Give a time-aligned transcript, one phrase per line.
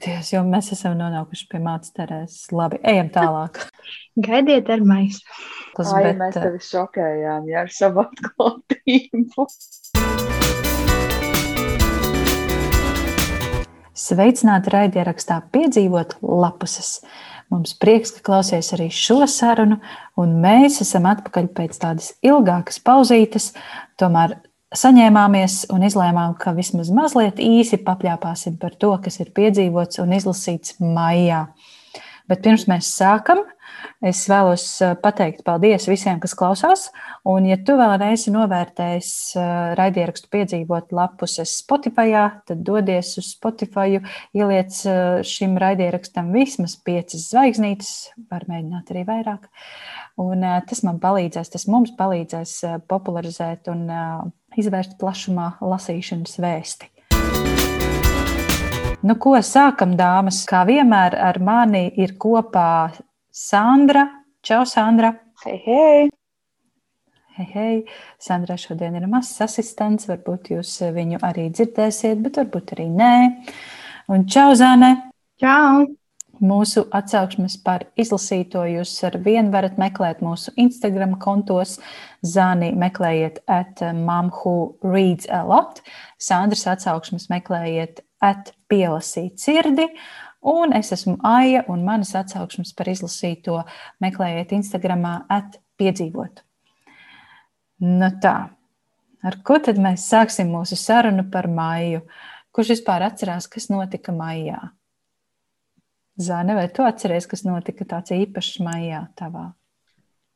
[0.00, 2.36] Dievs, jo mēs esam nonākuši pie mācības terēs.
[2.54, 3.58] Labi, ejam tālāk.
[4.26, 5.20] Gaidiet ar maisu.
[5.76, 9.46] Tas, Ai, bet, mēs tevi šokējām ja, ar savu atklātību.
[14.02, 17.02] Sveicināti raidierakstā piedzīvot lapuses.
[17.52, 19.76] Mums prieks, ka klausies arī šo sarunu,
[20.16, 23.50] un mēs esam atpakaļ pēc tādas ilgākas pauzītes.
[24.00, 24.38] Tomēr
[24.78, 30.78] saņēmāmies un izlēmām, ka vismaz mazliet īsi papļāpāsim par to, kas ir piedzīvots un izlasīts
[30.80, 31.46] maijā.
[32.30, 33.42] Bet pirms mēs sākam,
[34.04, 36.86] es vēlos eh, pateikt paldies visiem, kas klausās.
[37.28, 42.14] Un, ja tu vēl neesi novērtējis eh, raidierakstu piedzīvot lapuses Spotify,
[42.48, 44.00] tad dodies uz Spotify,
[44.38, 47.92] ieliec eh, šim raidierakstam vismaz piecas zvaigznītes,
[48.30, 49.50] var mēģināt arī vairāk.
[50.20, 52.58] Un, tas man palīdzēs, tas mums palīdzēs
[52.90, 53.86] popularizēt un
[54.60, 56.90] izvērst plašumā lasīšanas vēsti.
[59.02, 60.44] Nu, ko sākam, dāmas?
[60.46, 62.92] Kā vienmēr ar mani ir kopā
[63.34, 64.04] Sandra.
[64.46, 65.14] Čau, Sandra!
[65.42, 66.10] Hei, hei!
[67.32, 67.76] Hei, hei!
[68.20, 70.06] Sandra šodien ir mazs asistents.
[70.10, 73.16] Varbūt jūs viņu arī dzirdēsiet, bet varbūt arī nē.
[74.12, 74.92] Un čau, Zane!
[75.40, 75.88] Čau!
[76.42, 81.76] Mūsu atsauksmes par izlasīto jūs ar vienu varat meklēt mūsu Instagram kontos.
[82.26, 85.78] Zāni meklējiet at mom who reads a lot.
[86.18, 89.86] Sandras atsauksmes meklējiet at pielasīt sirdi.
[90.42, 93.60] Un es esmu Aija, un manas atsauksmes par izlasīto
[94.02, 96.42] meklējiet Instagramā at piedzīvot.
[97.86, 98.36] Nu tā,
[99.22, 102.02] ar ko tad mēs sāksim mūsu sarunu par maiju?
[102.50, 104.58] Kurš vispār atcerās, kas notika maijā?
[106.20, 109.52] Zāne, vai tu atceries, kas notika tāds īpašs maijā tavā?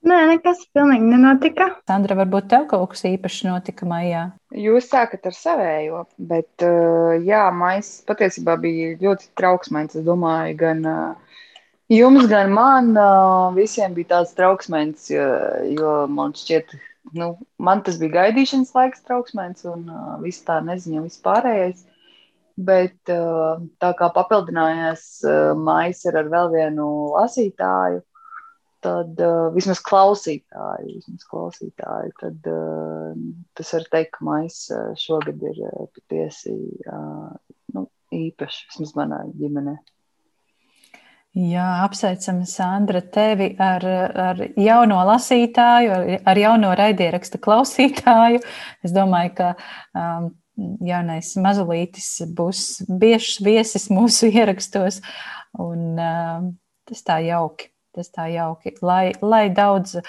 [0.07, 1.67] Nē, nekas pilnīgi nenotika.
[1.91, 4.23] Sandra, varbūt tev kaut kas īpašs notika maijā?
[4.55, 6.65] Jūs sākat ar savējo, bet
[7.27, 9.99] jā, maijs patiesībā bija ļoti trauksmīgs.
[9.99, 10.85] Es domāju, gan
[11.93, 12.93] jums, gan man
[13.59, 15.27] visiem bija tāds trauksmīgs, jo,
[15.75, 16.77] jo man šķiet,
[17.19, 19.91] nu, man tas bija gaidīšanas laiks trauksmīgs un
[20.23, 21.83] viss tā neziņa, viss pārējais.
[22.57, 25.03] Bet tā kā papildinājās
[25.61, 27.99] maisa ar vēl vienu lasītāju,
[28.87, 29.21] tad
[29.53, 32.49] vismaz klausītāju, vismaz klausītāju tad
[33.59, 35.61] tas var teikt, ka maisa šogad ir
[35.99, 36.57] patiesi
[37.77, 37.85] nu,
[38.23, 39.77] īpašs, vismaz manā ģimenē.
[41.37, 48.41] Jā, apsveicam, Sandra, tevi ar, ar jauno lasītāju, ar, ar jauno raidierakstu klausītāju.
[48.81, 49.51] Es domāju, ka
[49.93, 55.03] um, jaunais mazulītis būs biežs viesis mūsu ierakstos,
[55.63, 56.53] un uh,
[56.89, 57.73] tas tā jauki.
[57.97, 58.75] Tas tā jauki.
[58.85, 60.03] Lai, lai daudz uh,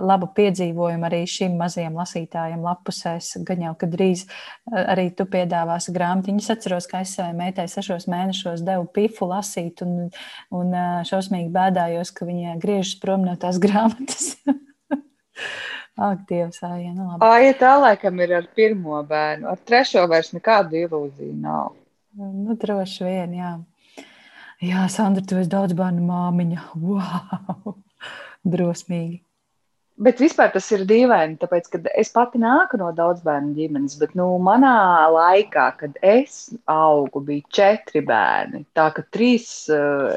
[0.00, 5.92] labu piedzīvojumu arī šim mazajam lasītājam lapusēs, gan jau, ka drīz uh, arī tu piedāvāsi
[5.92, 6.40] grāmatiņu.
[6.40, 10.08] Es atceros, ka es savai meitai sešos mēnešos devu pifu lasīt un,
[10.56, 14.30] un uh, šausmīgi bēdājos, ka viņa griežas prom no tās grāmatas.
[15.98, 17.26] Ak, Dievs, Aija, nu labi.
[17.26, 19.48] Aija tā laikam ir ar pirmo bērnu.
[19.50, 21.72] Ar trešo vairs nekādu ilūziju nav.
[22.18, 23.54] Nu, droši vien, jā.
[24.62, 26.68] Jā, Sandra, tu esi daudz bērnu māmiņa.
[26.78, 27.74] Wow!
[28.54, 29.18] Drosmīgi.
[29.98, 34.12] Bet vispār tas ir dīvaini, tāpēc, ka es pati nāku no daudz bērnu ģimenes, bet
[34.18, 34.70] nu, manā
[35.10, 36.36] laikā, kad es
[36.70, 38.62] augu, bija četri bērni.
[38.78, 39.48] Tā ka trīs,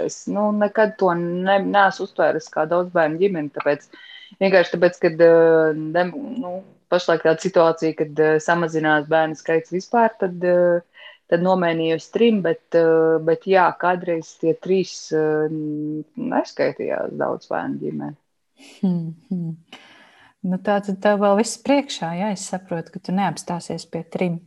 [0.06, 3.90] es nu, nekad to ne, neesmu uztvēris kā daudz bērnu ģimeni, tāpēc
[4.40, 6.54] Vienkārši tāpēc, ka eh, nu,
[6.92, 12.76] pašlaik tāda situācija, kad eh, samazinās bērnu skaits vispār, tad, eh, tad nomainījos trim, bet,
[13.24, 18.18] bet jā, kādreiz tie trīs neskaitījās daudz bērnu ģimeni.
[18.82, 19.54] Hmm, hmm.
[20.52, 24.42] Nu, tā tad tev vēl viss priekšā, jā, es saprotu, ka tu neapstāsies pie trim.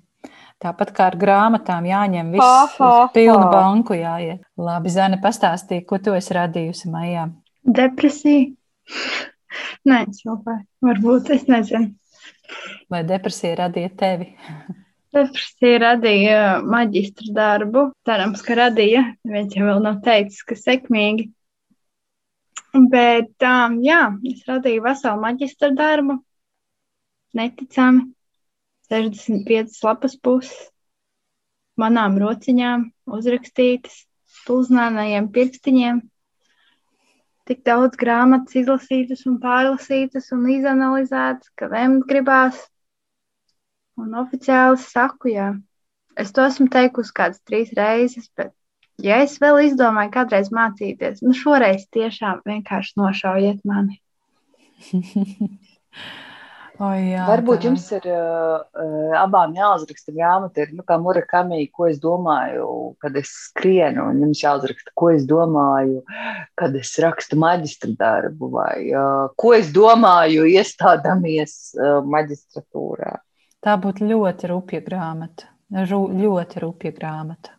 [0.60, 2.76] Tāpat kā ar grāmatām jāņem viss
[3.16, 4.44] pilnu banku jāiet.
[4.60, 7.28] Labi, Zane, pastāstīja, ko tu esi radījusi maijā.
[7.64, 8.52] Depresija.
[9.88, 10.62] Nē, es jokoju.
[10.84, 11.92] Varbūt es nezinu.
[12.92, 14.32] Vai depresija radīja tevi?
[15.14, 17.86] Depresija radīja maģistra darbu.
[18.08, 19.04] Cerams, ka radīja.
[19.30, 21.28] Viens jau vēl nav teicis, ka sekmīgi.
[22.90, 26.18] Bet um, jā, es radīju veselu maģistra darbu.
[27.38, 28.08] Neticami.
[28.90, 30.56] 65 lapas puses.
[31.80, 32.84] Manām rociņām
[33.16, 34.04] uzrakstītas,
[34.46, 36.02] pulznānajiem pirkstiņiem
[37.48, 42.58] tik daudz grāmatas izlasītas un pārlasītas un izanalizētas, ka vemt gribās.
[44.00, 45.52] Un oficiāli saku, jā,
[46.18, 48.50] es to esmu teikusi kādas trīs reizes, bet,
[48.98, 54.00] ja es vēl izdomāju kādreiz mācīties, nu šoreiz tiešām vienkārši nošaujiet mani.
[56.82, 57.68] O, jā, Varbūt tā.
[57.68, 58.62] jums ir uh,
[59.20, 62.66] abām jāuzraksta grāmata, ir, nu, kā Murakami, ko es domāju,
[63.02, 66.02] kad es skrienu, un jums jāuzraksta, ko es domāju,
[66.58, 73.14] kad es rakstu maģistra darbu, vai uh, ko es domāju, iestādamies uh, maģistratūrā.
[73.62, 75.52] Tā būtu ļoti rupja grāmata.
[75.86, 77.54] Ru, ļoti rupja grāmata.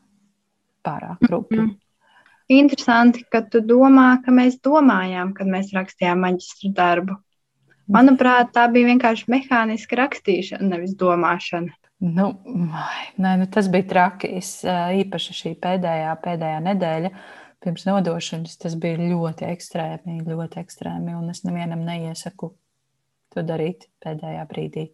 [0.85, 1.61] Pārāk rupja.
[1.61, 1.79] Mm -hmm.
[2.47, 7.15] Interesanti, ka tu domā, ka mēs domājām, kad mēs rakstījām maģistra darbu.
[7.91, 11.73] Manuprāt, tā bija vienkārši mehāniska rakstīšana, nevis domāšana.
[12.05, 12.31] Nu,
[13.21, 14.31] nē, nu tas bija traki.
[14.41, 17.11] Es, īpaši šī pēdējā, pēdējā nedēļa
[17.65, 21.15] pirms nodošanas, tas bija ļoti ekstrēmi, ļoti ekstrēmi.
[21.17, 22.51] Un es nevienam neiesaku
[23.33, 24.89] to darīt pēdējā brīdī.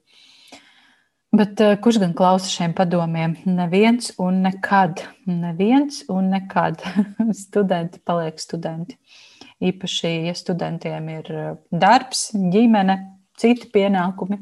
[1.32, 3.38] Bet kurš gan klausa šiem padomiem?
[3.48, 5.06] Neviens un nekad.
[5.28, 6.84] Neviens un nekad.
[7.46, 9.00] studenti paliek studenti.
[9.62, 11.28] Īpaši, ja studentiem ir
[11.70, 12.98] darbs, ģimene,
[13.38, 14.40] citi pienākumi,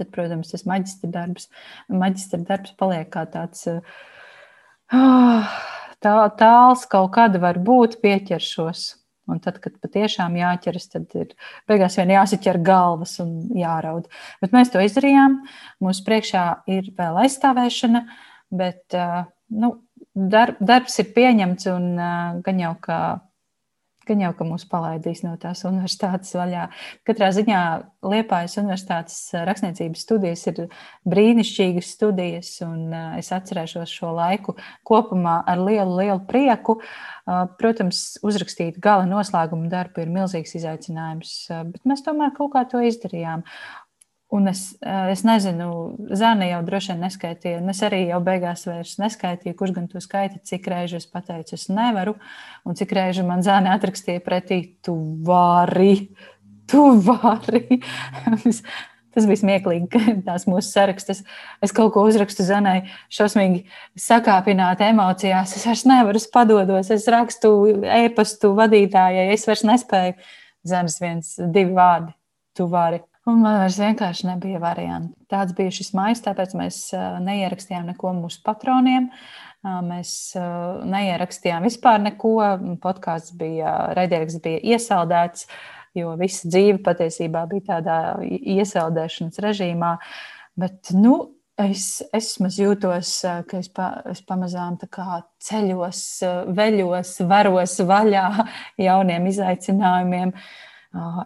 [0.00, 1.50] tad, protams, tas maģistra darbs,
[1.92, 3.84] maģistra darbs paliek kā tāds uh,
[4.90, 8.88] tā, tāls, kaut kāda var būt, pieķeršos.
[9.30, 11.36] Un tad, kad patiešām jāķeras, tad ir
[11.70, 14.08] beigās vien jāsaķer galvas un jāraud.
[14.42, 15.36] Bet mēs to izdarījām.
[15.84, 18.02] Mums priekšā ir vēl aizstāvēšana,
[18.50, 18.96] bet
[19.54, 19.70] nu,
[20.14, 21.86] darb, darbs ir pieņemts un
[22.42, 23.00] gan jau kā
[24.10, 26.66] gan jau, ka mūs palaidīs no tās universitātes vaļā.
[27.08, 27.62] Katrā ziņā
[28.10, 29.16] Liepājas universitātes
[29.46, 30.62] rakstniecības studijas ir
[31.08, 34.56] brīnišķīgas studijas, un es atcerēšos šo laiku
[34.88, 36.80] kopumā ar lielu, lielu prieku.
[37.60, 41.36] Protams, uzrakstīt gala noslēguma darbu ir milzīgs izaicinājums,
[41.70, 43.44] bet mēs tomēr kaut kā to izdarījām.
[44.30, 48.62] Un es, eh, es nezinu, Zana jau droši vien neskaitīja, un es arī jau beigās
[48.68, 52.14] vairs neskaitīju, kurš gan to skaita, cik reizi es pateicu, es nevaru,
[52.64, 54.94] un cik reizi man Zana atrakstīja pretī, tu
[55.26, 56.12] vari,
[56.70, 57.80] tu vari.
[59.10, 61.24] Tas bija smieklīgi, tās mūsu sarakstas.
[61.58, 63.64] Es kaut ko uzrakstu Zanai, šausmīgi
[63.98, 65.56] sakāpināti emocijās.
[65.58, 67.50] Es vairs nevaru, es padodos, es rakstu
[67.82, 70.14] e-pastu vadītājai, es vairs nespēju.
[70.70, 72.14] Zanas viens, divi vārdi,
[72.54, 73.02] tu vari.
[73.30, 75.14] Un man vairs vienkārši nebija variantu.
[75.30, 76.78] Tāds bija šis maijs, tāpēc mēs
[77.22, 79.10] neierakstījām neko mūsu patroniem.
[79.86, 80.12] Mēs
[80.90, 82.36] neierakstījām vispār neko.
[82.82, 85.46] Podkāsts bija, raidieraksts bija iesaldēts,
[85.98, 89.92] jo visa dzīve patiesībā bija tādā iesaldēšanas režīmā.
[90.58, 91.18] Bet, nu,
[91.60, 93.12] es, es jūtos,
[93.46, 96.02] ka es, pa, es pamazām ceļos,
[96.56, 98.26] veļos, varos vaļā
[98.88, 100.34] jauniem izaicinājumiem.
[100.34, 100.66] Uh,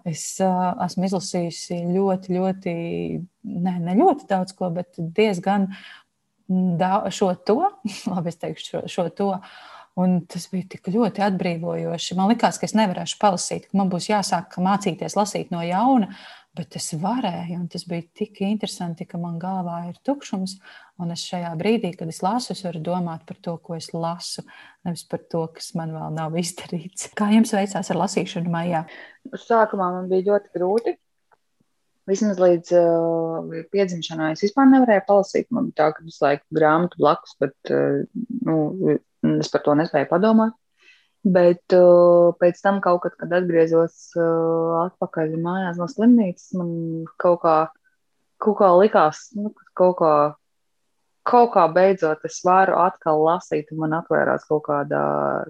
[0.05, 2.73] Es esmu izlasījusi ļoti, ļoti,
[3.49, 5.71] ne, ne ļoti daudz ko, bet diezgan
[7.15, 7.61] šo to,
[8.13, 9.31] labi, es teikšu šo, šo to.
[9.95, 12.17] Un tas bija tik ļoti atbrīvojoši.
[12.19, 16.11] Man liekas, ka es nevarēšu palasīt, ka man būs jāsāk mācīties lasīt no jauna,
[16.55, 17.61] bet es varēju.
[17.73, 20.57] Tas bija tik interesanti, ka man galvā ir tukšums.
[21.03, 24.45] Un es šajā brīdī, kad es lasu, es varu domāt par to, ko es lasu,
[24.87, 27.11] nevis par to, kas man vēl nav izdarīts.
[27.19, 28.85] Kā jums veicās ar lasīšanu maijā?
[29.47, 30.99] Sākumā man bija ļoti grūti.
[32.05, 35.49] Vismaz līdz uh, piedzimšanai es vispār nevarēju palasīt.
[35.57, 38.03] Man bija tā, ka visu laiku grāmatu blakus, bet uh,
[38.45, 38.99] nu,
[39.39, 40.53] es par to nespēju padomāt.
[41.25, 46.75] Bet uh, pēc tam, kad, kad atgriezos uh, atpakaļ mājās no slimnīcas, man
[47.21, 47.55] kaut kā,
[48.45, 50.13] kaut kā likās, nu, kaut kā,
[51.25, 55.01] kaut kā beidzot es varu atkal lasīt, un man atvērās kaut kāda,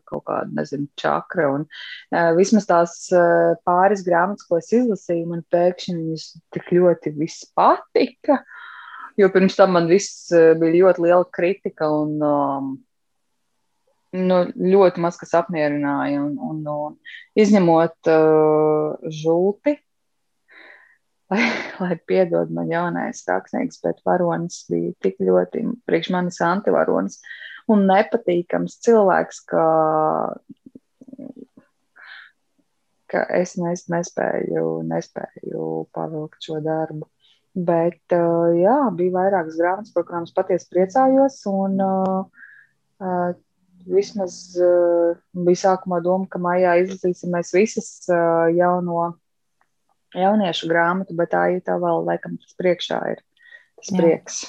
[0.06, 1.50] kaut kāda nezinu, čakra.
[1.56, 1.66] Un,
[2.14, 7.50] uh, vismaz tās uh, pāris grāmatas, ko es izlasīju, man pēkšņi viņas tik ļoti viss
[7.58, 8.44] patika.
[9.18, 12.74] Jo pirms tam man viss bija ļoti liela kritika un um,
[14.14, 16.22] nu, ļoti maz kas apmierināja.
[16.22, 19.76] Un, un, un izņemot uh, žulti,
[21.32, 21.42] lai,
[21.82, 27.20] lai piedod man jaunais rakstnieks, bet varonis bija tik ļoti priekš manis antivaronis
[27.70, 29.64] un nepatīkams cilvēks, ka,
[33.10, 37.08] ka es nes, nespēju, nespēju pavilkt šo darbu.
[37.54, 41.36] Bet, uh, jā, bija vairākas grāmatas, par kurām es patiesi priecājos.
[41.46, 42.48] Un, uh,
[42.98, 43.36] uh,
[43.90, 45.14] vismaz uh,
[45.46, 49.14] bija sākumā doma, ka maijā izlasīsim mēs visas uh, jauno
[50.14, 53.22] jauniešu grāmatu, bet tā ir tā vēl, laikam, tas priekšā ir
[53.80, 53.98] tas Jā.
[53.98, 54.44] prieks.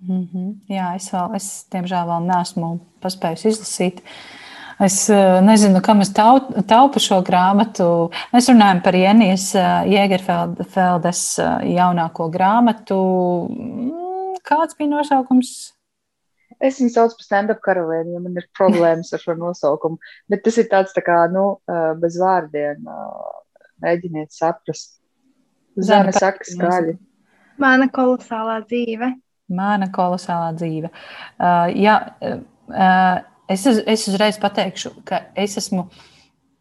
[0.00, 0.52] Mm -hmm.
[0.68, 4.02] Jā, es vēl, es diemžēl vēl neesmu paspējusi izlasīt.
[4.80, 8.10] Es uh, nezinu, kam es taupu, taupu šo grāmatu.
[8.32, 9.54] Mēs runājam par Jenijas
[9.86, 12.96] Jēgerfeldes jaunāko grāmatu.
[13.50, 15.79] Mm, kāds bija nosaukums?
[16.60, 19.96] Es viņu saucu par stand-up karalieni, jo man ir problēmas ar šo nosaukumu.
[20.28, 21.44] Bet tas ir tāds tā kā, nu,
[22.02, 22.84] bez vārdiem.
[23.80, 24.98] Mēģiniet saprast.
[25.80, 26.98] Zana saka skaļi.
[27.60, 29.12] Mana kolosālā dzīve.
[29.50, 30.90] Mana kolosālā dzīve.
[31.40, 33.18] Uh, jā, uh,
[33.50, 35.88] es, uz, es uzreiz pateikšu, ka es esmu.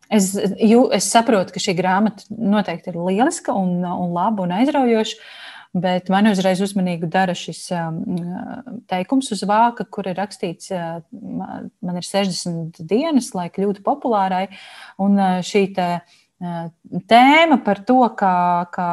[0.09, 5.19] Es, jū, es saprotu, ka šī grāmata noteikti ir lieliska un, un laba un aizraujoša.
[5.69, 7.99] Bet man uzreiz uzmanīgi dara šis um,
[8.89, 14.47] teikums uz vāka, kur ir rakstīts, uh, man ir 60 dienas, lai kļūtu populārai.
[14.97, 15.89] Un uh, šī te,
[17.11, 18.89] tēma par to, kā, kā,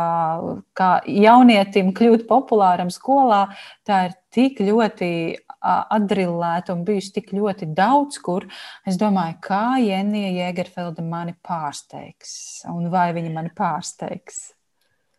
[0.76, 3.46] kā jaunietim kļūt populāram skolā,
[3.86, 5.10] tā ir tik ļoti
[5.66, 8.46] atdrillēta un bijusi tik ļoti daudz, kur
[8.86, 14.55] es domāju, kā Jenija Jēgerfelda mani pārsteigs un vai viņa mani pārsteigs.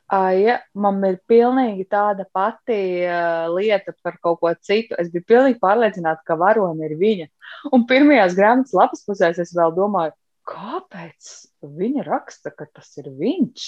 [0.08, 4.96] Ja, man ir pilnīgi tāda pati uh, lieta par kaut ko citu.
[4.96, 7.28] Es biju pilnīgi pārliecināta, ka varone ir viņa.
[7.76, 10.16] Un pirmajās grāmatas lapas pusēs es vēl domāju,
[10.48, 11.34] kāpēc
[11.76, 13.68] viņa raksta, ka tas ir viņš?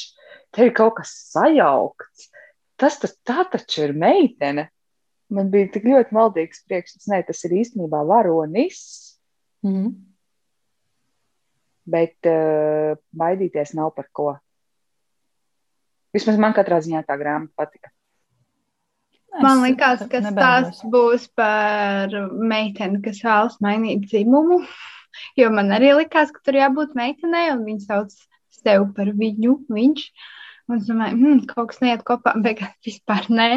[0.55, 2.29] Te ir kaut kas sajaukts.
[2.79, 4.69] Tas, tas tā taču ir meitene.
[5.29, 8.79] Man bija tik ļoti maldīgs priekšstats, nē, tas ir īstenībā varonis.
[9.67, 9.97] Mm -hmm.
[11.89, 14.37] Bet uh, baidīties nav par ko.
[16.15, 17.91] Vismaz man katrā ziņā tā grāmata patika.
[19.37, 24.63] Man liekas, ka tas būs par meiteni, kas vēlas mainīt dzimumu.
[25.37, 28.15] Jo man arī likās, ka tur jābūt meitenei, un viņa sauc
[28.59, 30.05] sevi par viņu, viņš.
[30.69, 33.51] Un es domāju, hmm, kaut kas neiet kopā, bet vispār nē.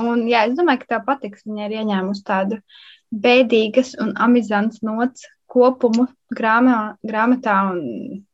[0.00, 1.44] Un, jā, es domāju, ka tā patiks.
[1.46, 2.60] Viņa ir ieņēmusi tādu
[3.24, 7.60] bēdīgas un amizants nots kopumu grāmā, grāmatā.
[7.74, 8.24] Un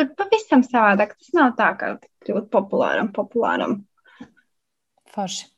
[0.00, 1.14] tur pavisam savādāk.
[1.20, 1.94] Tas nav tā, kā
[2.26, 3.80] kļūt populāram, populāram.
[5.14, 5.48] Forši.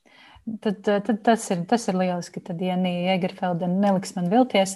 [0.62, 2.42] Tad, tad tas, ir, tas ir lieliski.
[2.42, 4.74] Tad Janija Egerfelda neliks man vilties.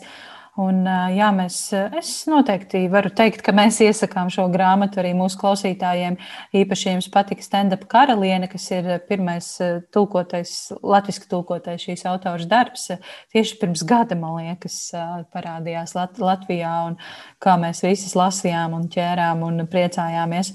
[0.56, 1.56] Un, jā, mēs,
[1.98, 6.14] es noteikti varu teikt, ka mēs iesakām šo grāmatu arī mūsu klausītājiem.
[6.56, 9.50] Īpaši jums patika stand-up karaliene, kas ir pirmais
[9.92, 12.88] tulkotais, latviski tulkotais šīs autors darbs.
[13.36, 14.78] Tieši pirms gada, man liekas,
[15.36, 16.96] parādījās Lat Latvijā, un
[17.36, 20.54] kā mēs visas lasījām un ķērām un priecājāmies.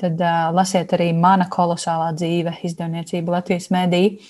[0.00, 4.22] Tad uh, lasiet arī mana kolosālā dzīve, izdevniecība Latvijas mediju.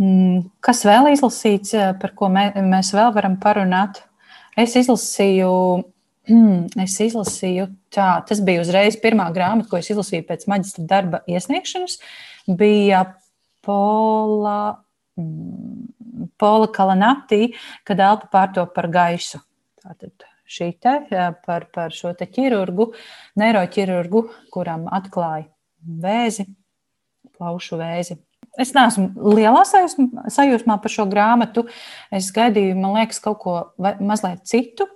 [0.00, 4.02] Mm, kas vēl izlasīts, eh, par ko mē, mēs vēl varam parunāt?
[4.58, 5.84] Es izlasīju,
[6.28, 11.22] mm, es izlasīju tā, tas bija uzreiz pirmā grāmata, ko es izlasīju pēc maģistra darba
[11.28, 11.98] iesniegšanas,
[12.48, 13.14] bija
[13.64, 14.78] Pola,
[15.16, 19.40] mm, Pola Kalanatī, kad elpa pārto par gaisu.
[19.80, 22.92] Tātad šī te eh, par, par šo te ķirurgu,
[23.38, 25.46] neiroķirurgu, kuram atklāja
[25.86, 26.48] vēzi,
[27.38, 28.18] plaušu vēzi
[28.60, 31.66] Es neesmu lielā sajūsmā par šo grāmatu.
[32.14, 33.56] Es gaidīju, man liekas, kaut ko
[33.98, 34.86] mazliet citu.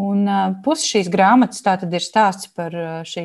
[0.00, 0.26] Un
[0.64, 2.74] pusi šīs grāmatas tātad ir stāsts par
[3.06, 3.24] šī,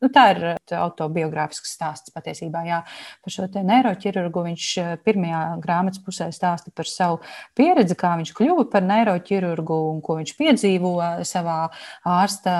[0.00, 0.40] nu, tā ir
[0.78, 2.78] autobiogrāfisks stāsts patiesībā, jā,
[3.24, 4.46] par šo te neiroķirurgu.
[4.48, 4.68] Viņš
[5.04, 7.20] pirmajā grāmatas pusē stāsta par savu
[7.58, 10.94] pieredzi, kā viņš kļuva par neiroķirurgu un ko viņš piedzīvo
[11.28, 11.58] savā
[12.08, 12.56] ārsta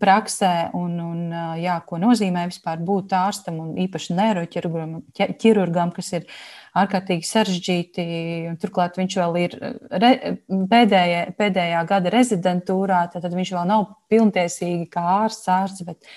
[0.00, 6.30] praksē un, un jā, ko nozīmē vispār būt ārstam un īpaši neiroķirurgam, kas ir
[6.76, 8.06] ārkārtīgi sarežģīti.
[8.62, 9.56] Turklāt viņš vēl ir
[10.02, 10.12] re,
[10.72, 16.08] pēdējā, pēdējā gada rezidentūrā, tad viņš vēl nav pilntiesīgi kā ārsts, ārsts bet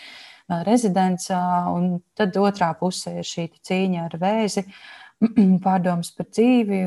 [0.68, 1.30] rezidents.
[1.32, 4.66] Un tad otrā pusē ir šī cīņa ar vēzi,
[5.66, 6.84] pārdomas par dzīvi.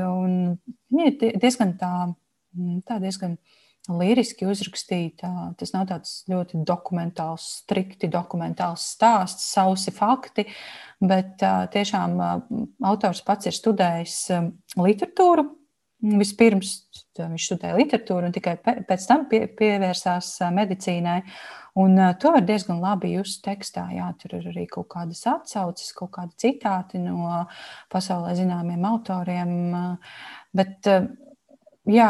[0.93, 1.95] Viņa ir diezgan tā,
[2.89, 3.39] tā diezgan
[3.91, 5.31] liriski uzrakstīta.
[5.59, 10.47] Tas nav tāds ļoti dokumentāls, strikti dokumentāls stāsts, sausi fakti,
[11.03, 11.43] bet
[11.75, 12.21] tiešām
[12.87, 14.21] autors pats ir studējis
[14.79, 15.49] literatūru.
[16.03, 16.71] Vispirms
[17.15, 21.21] viņš studēja literatūru un tikai pēc tam pie, pievērsās medicīnai.
[21.79, 23.87] Un to var diezgan labi just tekstā.
[23.95, 27.45] Jā, tur ir arī kaut kādas atsauces, kaut kādi citāti no
[27.95, 29.55] pasaulē zināmiem autoriem.
[30.53, 30.91] Bet
[31.91, 32.09] jā,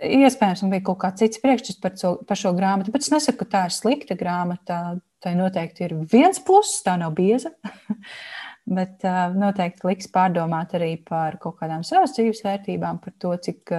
[0.00, 3.42] iespējams, man bija kaut kāds cits priekšstats par, so, par šo grāmatu, bet es nesaku,
[3.42, 4.98] ka tā ir slikta grāmata.
[5.20, 7.50] Tā noteikti ir viens pluss, tā nav bieza.
[8.76, 13.74] bet uh, noteikti liks pārdomāt arī par kaut kādām savas dzīves vērtībām, par to, cik,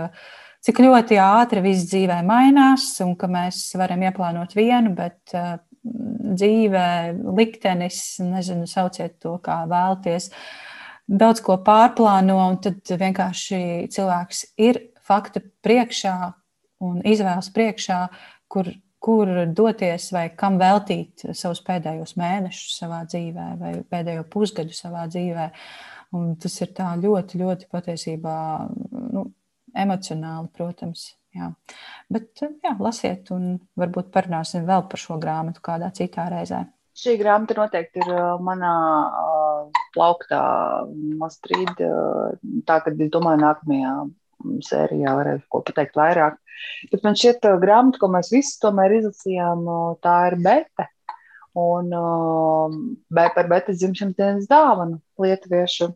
[0.62, 6.88] cik ļoti ātri viss dzīvē mainās un ka mēs varam ieplānot vienu, bet uh, dzīvē,
[7.38, 10.30] liktenis, nezinu, sauciet to, kā vēlties.
[11.12, 14.80] Daudz ko pārplāno, un tad vienkārši cilvēks ir
[15.12, 16.16] faktu priekšā
[16.88, 18.00] un izvēles priekšā,
[18.52, 18.70] kur,
[19.02, 25.50] kur doties vai kam veltīt savus pēdējos mēnešus savā dzīvē vai pēdējo pusgadu savā dzīvē.
[26.18, 28.36] Un tas ir tā ļoti, ļoti patiesībā
[29.16, 29.30] nu,
[29.72, 31.14] emocionāli, protams.
[31.32, 31.48] Jā.
[32.12, 36.66] Bet jā, lasiet, un varbūt parunāsim vēl par šo grāmatu kādā citā reizē.
[37.02, 38.10] Šī grāmata noteikti ir
[38.44, 38.74] manā
[39.96, 40.42] plauktā.
[40.84, 42.34] Uh,
[42.68, 43.94] tā, kad es domāju, nākamajā
[44.66, 46.38] sērijā varēs ko pateikt vairāk.
[46.92, 49.66] Bet man šķiet, ka grāmata, ko mēs visi tomēr izlasījām,
[50.04, 50.88] tā ir Bete.
[51.58, 52.76] Un uh,
[53.36, 55.90] par Betes dzimšanas dienas dāvanu lietuviešu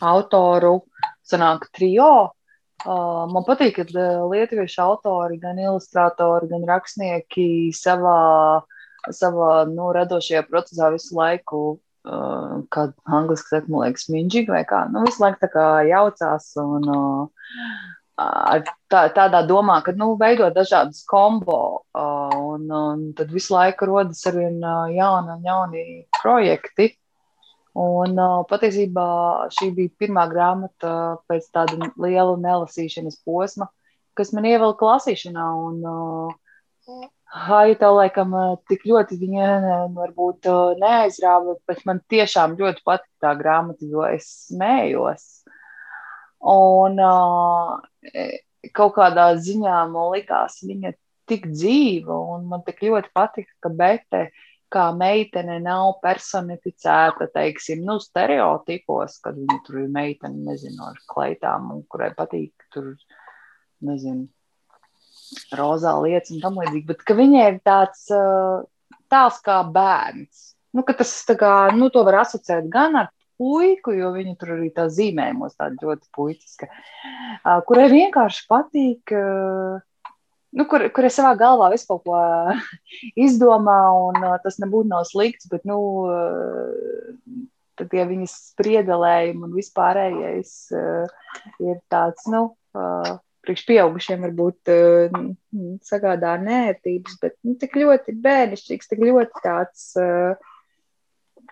[0.00, 0.78] autoru
[1.26, 2.32] sanāk trio.
[2.86, 8.62] Man patīk, ka lietuviešu autori, gan ilustratori, gan rakstnieki savā,
[9.10, 11.62] savā nu, radošajā procesā visu laiku
[12.06, 14.86] uh, kā angliski saka, man liekas, minģīgi vai kā.
[14.92, 17.48] Nu, visu laiku tā kā jaucās un uh,
[18.16, 21.58] tā, tādā domā, ka, nu, veido dažādas kombo
[21.92, 25.84] uh, un, un tad visu laiku rodas arvien uh, jauni un jauni
[26.22, 26.94] projekti.
[27.76, 29.06] Un uh, patiesībā
[29.52, 33.68] šī bija pirmā grāmata pēc tāda liela nelasīšanas posma,
[34.16, 35.50] kas man ievilka lasīšanā.
[35.68, 37.04] Un, uh,
[37.36, 38.32] Haita laikam
[38.70, 39.48] tik ļoti viņa
[39.96, 40.48] varbūt
[40.80, 45.26] neaizrāva, bet man tiešām ļoti patīk tā grāmata, jo es smējos.
[46.46, 47.76] Un uh,
[48.76, 50.94] kaut kādā ziņā man likās viņa
[51.28, 54.22] tik dzīva, un man tik ļoti patika, ka Bete
[54.72, 61.70] kā meitene nav personificēta, teiksim, nu, stereotipos, kad viņa tur ir meitene, nezinu, ar kleitām,
[61.74, 62.92] un kurai patīk tur,
[63.86, 64.26] nezinu,
[65.58, 68.06] rozā lietas un tam līdzīgi, bet ka viņai ir tāds
[69.12, 70.42] tēls kā bērns.
[70.76, 74.86] Nu, tas kā, nu, to var asociēt gan ar puiku, jo viņa tur arī tā
[74.92, 79.12] zīmējumos tāda ļoti puiciska, uh, kurai vienkārši patīk,
[80.56, 82.20] nu, kur, kur es savā galvā visu kaut ko
[83.26, 83.78] izdomā,
[84.08, 85.78] un tas nebūtu nav slikts, bet, nu,
[87.76, 92.48] tad tie viņas spriedelējumi un vispārējais ir tāds, nu,
[93.46, 95.18] priekš pieaugušiem varbūt uh,
[95.86, 100.36] sagādā nērtības, bet nu, tik ļoti bērnišķīgs, tik ļoti tāds, uh,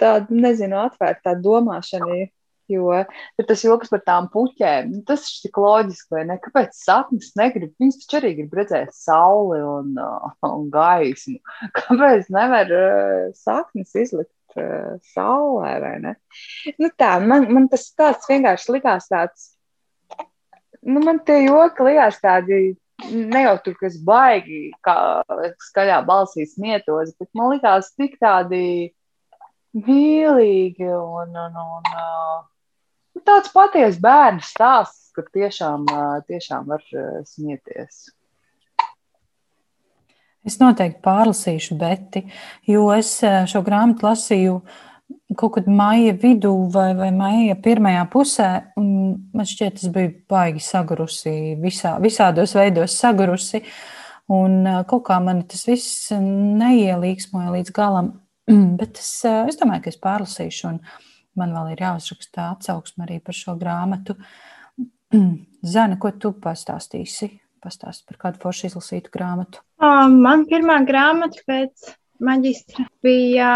[0.00, 2.24] tāda, nezinu, atvērta domāšana.
[2.72, 4.86] Jo ir tas joks par tām puķēm.
[4.88, 6.38] Nu, tas ir tik loģiski, vai ne?
[6.40, 7.74] Kāpēc sapnis negrib?
[7.80, 11.36] Viņas taču arī grib redzēt sauli un, uh, un gaismu.
[11.78, 16.14] Kāpēc nevar uh, sapnis izlikt uh, saulē, vai ne?
[16.80, 19.50] Nu tā, man, man tas tāds vienkārši likās tāds
[20.84, 22.74] nu, man tie joki liekas tādi.
[23.10, 24.94] Ne jau tur, kas baigi, kā
[25.66, 28.94] skaļā balsī smietos, bet man liekas, tik tādi
[29.74, 31.88] mīlīgi un, un, un,
[33.18, 35.88] un tāds patiesa bērnu stāsts, ka tiešām,
[36.30, 36.86] tiešām var
[37.26, 38.06] smieties.
[40.46, 42.28] Es noteikti pārlasīšu Beti,
[42.70, 43.16] jo es
[43.50, 44.80] šo grāmatu lasīju uh,
[45.38, 51.34] kaut kad maija vidū vai, vai maija pirmajā pusē, man šķiet, tas bija baigi sagurusi,
[51.60, 53.64] visā, visādos veidos sagurusi.
[54.32, 58.14] Un kaut kā man tas viss neielīgsmoja līdz galam,
[58.80, 59.10] bet es,
[59.50, 60.78] es domāju, ka es pārlasīšu, un
[61.40, 64.16] man vēl ir jāuzraksta atsauksme arī par šo grāmatu.
[65.74, 67.34] Zana, ko tu pastāstīsi?
[67.64, 69.62] Pastāsti par kādu foršu izlasītu grāmatu.
[69.80, 73.48] Man pirmā grāmata pēc maģistra bija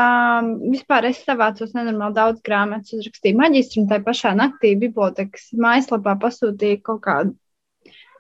[0.58, 6.82] vispār es savācos nenormāli daudz grāmatas, uzrakstīju maģistru, un tajā pašā naktī bibliotekas mājaslapā pasūtīju
[6.86, 7.36] kaut kādu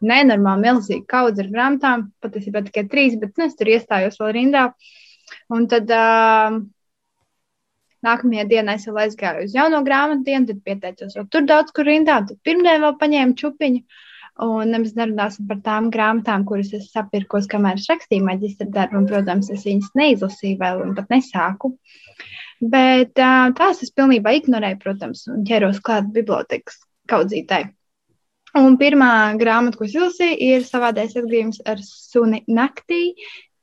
[0.04, 4.68] nenormāli milzīgu kaudzi ar grāmatām, patiesībā tikai trīs, bet nu, es tur iestājos vēl rindā.
[5.52, 6.58] Un tad uh,
[8.06, 11.88] nākamajā dienā es vēl aizgāju uz jauno grāmatu dienu, tad pieteicos vēl tur daudz kur
[11.88, 13.82] rindā, tad pirmdien vēl paņēmu čupiņu.
[14.44, 19.00] Un nemaz nerunāsim par tām grāmatām, kuras es sapirkos, kamēr es rakstīju maģistra darbu.
[19.00, 21.72] Un, protams, es viņas neizlasīju vēl un pat nesāku.
[22.74, 26.78] Bet tās es pilnībā ignorēju, protams, un ķeros klāt bibliotekas
[27.10, 27.72] kaudzītāji.
[28.58, 33.12] Un pirmā grāmata, ko es izlasīju, ir savādais atgādājums ar suni naktī,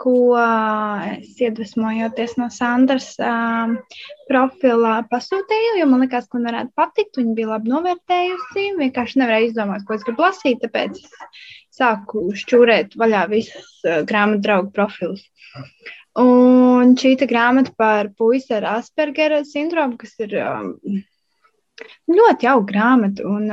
[0.02, 3.78] ko es iedvesmojoties no Sandras um,
[4.30, 7.20] profila pasūtīju, jo man liekas, ka man varētu patikt.
[7.20, 8.66] Viņa bija labi novērtējusi.
[8.82, 11.00] Vienkārši nevarēju izdomāt, ko es gribu lasīt, tāpēc
[11.76, 15.26] sāku šķūrēt vaļā visus uh, grāmatu draugu profilus.
[16.20, 20.76] Un šī grāmata par puisi ar Aspergera sindromu, kas ir um,
[22.08, 23.50] Ļoti jauka grāmata un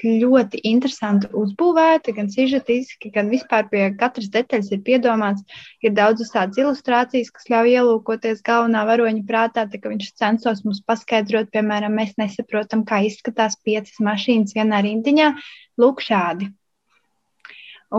[0.00, 5.44] ļoti interesanti uzbūvēta, gan sižetiski, gan vispār pie katras detaļas ir piedomāts.
[5.84, 10.80] Ir daudzas tādas ilustrācijas, kas ļauj ielūkoties galvenā varoņa prātā, tā ka viņš censos mums
[10.88, 15.34] paskaidrot, piemēram, mēs nesaprotam, kā izskatās piecas mašīnas vienā rindiņā.
[15.80, 16.48] Lūk, šādi.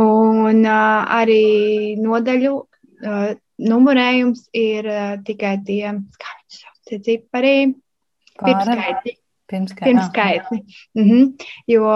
[0.02, 3.30] Un uh, arī nodaļu uh,
[3.62, 7.56] numurējums ir uh, tikai tie, kā viņi sauc, tie cipari
[8.46, 9.18] Pirmskaitļi.
[9.52, 10.58] Pirmskaitli.
[10.96, 11.48] Mm -hmm.
[11.68, 11.92] Jo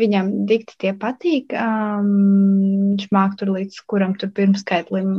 [0.00, 1.52] viņam dikti tie patīk.
[1.52, 5.12] Um, viņš māk tur līdz kuram tur pirmskaitlim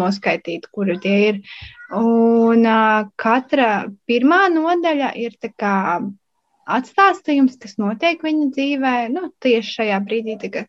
[0.00, 1.40] noskaitīt, kuri tie ir.
[1.94, 5.76] Un uh, katra pirmā nodaļa ir tā kā
[6.64, 10.68] atstāstījums, kas notiek viņa dzīvē, nu, tieši šajā brīdī, tagad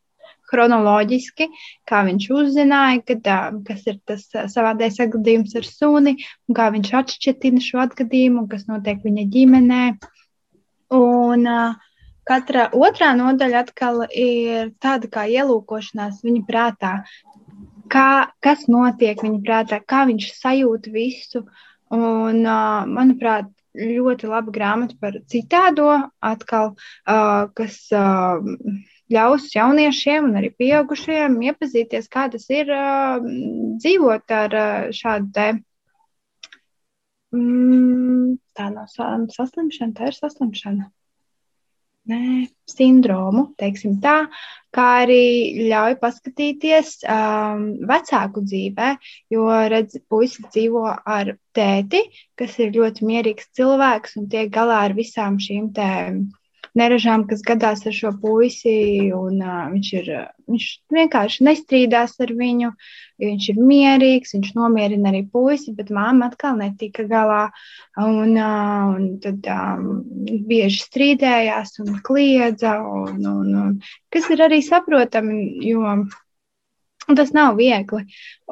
[0.55, 1.49] chronoloģiski,
[1.89, 3.27] kā viņš uzzināja, kad,
[3.67, 6.15] kas ir tas savādais atgadījums ar suni,
[6.47, 9.83] un kā viņš atšķirtina šo atgadījumu, kas notiek viņa ģimenē.
[10.95, 11.75] Un uh,
[12.29, 16.95] katra otrā nodaļa atkal ir tāda kā ielūkošanās viņa prātā,
[17.91, 18.09] kā,
[18.45, 21.45] kas notiek viņa prātā, kā viņš sajūt visu.
[21.93, 25.89] Un, uh, manuprāt, ļoti laba grāmata par citādo,
[26.23, 26.75] atkal,
[27.57, 27.77] kas
[29.13, 33.21] ļaus jauniešiem un arī pieaugušiem iepazīties, kā tas ir uh,
[33.81, 35.47] dzīvot ar uh, šādu te.
[37.35, 40.89] Mm, tā nav saslimšana, tā ir saslimšana.
[42.05, 44.27] Nē, sindromu, teiksim tā,
[44.77, 48.91] kā arī ļauj paskatīties um, vecāku dzīvē,
[49.33, 52.03] jo redz, puisis dzīvo ar tēti,
[52.37, 56.27] kas ir ļoti mierīgs cilvēks un tiek galā ar visām šīm tēmām
[56.79, 58.75] neražām, kas gadās ar šo puisi.
[59.15, 60.09] Un, uh, viņš, ir,
[60.51, 62.71] viņš vienkārši nestrīdās ar viņu,
[63.23, 67.45] viņš ir mierīgs, viņš nomierina arī puisi, bet māma atkal netika galā.
[68.01, 70.03] Un, uh, un tad um,
[70.49, 73.73] bieži strīdējās un kliedza, un, un, un,
[74.13, 75.97] kas ir arī saprotami, jo
[77.15, 78.05] tas nav viegli.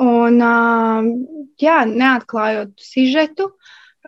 [0.06, 1.14] Un, uh,
[1.62, 3.50] jā, neatklājot sižetu,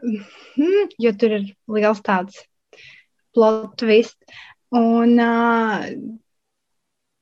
[0.03, 2.43] mm, jo tur ir liels tāds
[3.35, 4.17] plot twist.
[4.75, 5.85] Un uh,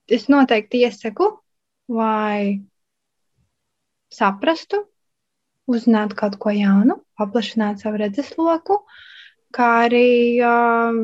[0.07, 1.29] es noteikti iesaku,
[1.91, 2.63] lai
[4.13, 4.83] saprastu,
[5.69, 8.79] uzzinātu kaut ko jaunu, paplašinātu savu redzesloku,
[9.53, 10.07] kā arī
[10.43, 11.03] uh,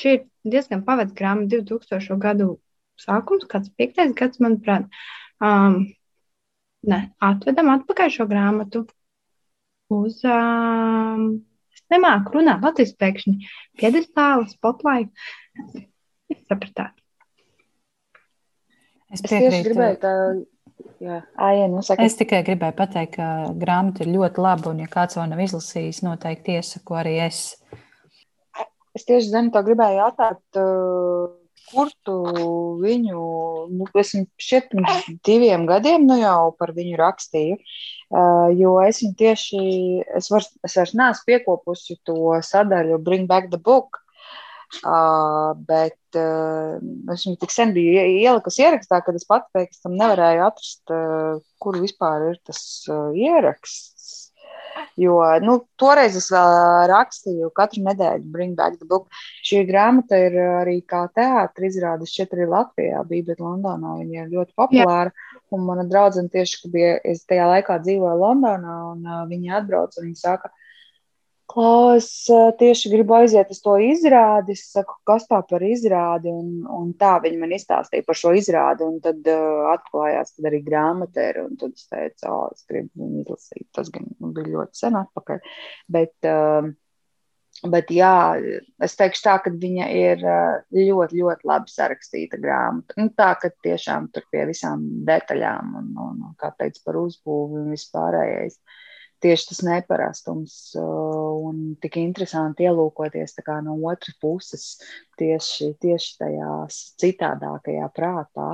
[0.00, 0.22] šī ir
[0.54, 2.18] diezgan pavadīta grāmata, 2000.
[2.22, 2.48] gadu
[3.00, 4.86] sākums, kāds piektais gads, manuprāt.
[5.42, 5.80] Um,
[6.88, 8.84] ne, atvedam atpakaļ šo grāmatu
[9.94, 11.26] uz um,
[11.92, 13.36] nemāku runāt latviešu pēkšņi.
[13.80, 15.26] Piedestāli, spotlight.
[16.48, 16.96] Sapratāt.
[19.12, 20.12] Es, es tieši gribēju tā.
[21.04, 22.02] Jā, Aien, nu saka.
[22.02, 23.26] es tikai gribēju pateikt, ka
[23.60, 27.40] grāmata ir ļoti laba, un, ja kāds vēl nav izlasījis, noteikti iesaku arī es.
[28.94, 30.40] Es tieši zinu, to gribēju jautāt,
[31.74, 32.14] kur tu
[32.82, 33.24] viņu,
[33.74, 37.58] nu, es šķiet pirms diviem gadiem, nu jau par viņu rakstīju.
[38.14, 39.60] Uh, jo es viņu tieši,
[40.20, 43.98] es, var, es vairs neesmu piekopusi to sadaļu Bring Back the Book,
[44.84, 46.78] uh, bet uh,
[47.14, 51.42] es viņu tik sen biju ielikusi ierakstā, kad es pat pēc tam nevarēju atrast, uh,
[51.62, 53.93] kur vispār ir tas uh, ieraksts.
[55.00, 56.52] Jo nu, toreiz es vēl
[56.90, 59.08] rakstīju katru nedēļu Bring Back the Book.
[59.46, 64.54] Šī grāmata ir arī kā teātris izrādes četri Latvijā, bija, bet Londonā viņa ir ļoti
[64.58, 65.10] populāra.
[65.10, 65.40] Jā.
[65.54, 70.08] Un mana draudzene tieši, ka bija, es tajā laikā dzīvoju Londonā, un viņi atbrauca un
[70.08, 70.50] viņi saka,
[71.50, 72.06] Klaus,
[72.58, 74.54] tieši gribu aiziet uz to izrādi.
[74.56, 76.32] Es saku, kas tā par izrādi?
[76.32, 78.86] Un, un tā viņi man izstāstīja par šo izrādi.
[78.86, 81.42] Un tad uh, atklājās, ka arī grāmatā ir.
[81.60, 83.68] Tad es teicu, oh, es gribu viņu izlasīt.
[83.76, 85.44] Tas gan bija ļoti sen atpakaļ.
[85.98, 86.72] Bet, uh,
[87.62, 88.34] Bet, jā,
[88.82, 90.24] es teikšu tā, ka viņa ir
[90.74, 92.96] ļoti, ļoti labi sarakstīta grāmata.
[92.98, 97.70] Nu, tā, ka tiešām tur pie visām detaļām un, un, kā teica, par uzbūvi un
[97.72, 98.58] vispārējais.
[99.22, 104.64] Tieši tas neparastums un tik interesanti ielūkoties no otras puses
[105.18, 106.50] tieši, tieši tajā
[107.00, 108.50] citādākajā prātā.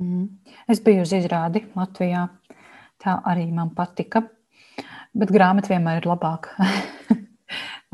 [0.00, 0.26] Mm.
[0.68, 2.28] Es biju uz izrādi Latvijā.
[2.98, 4.24] Tā arī man patika.
[5.14, 6.56] Bet grāmata vienmēr ir labāka.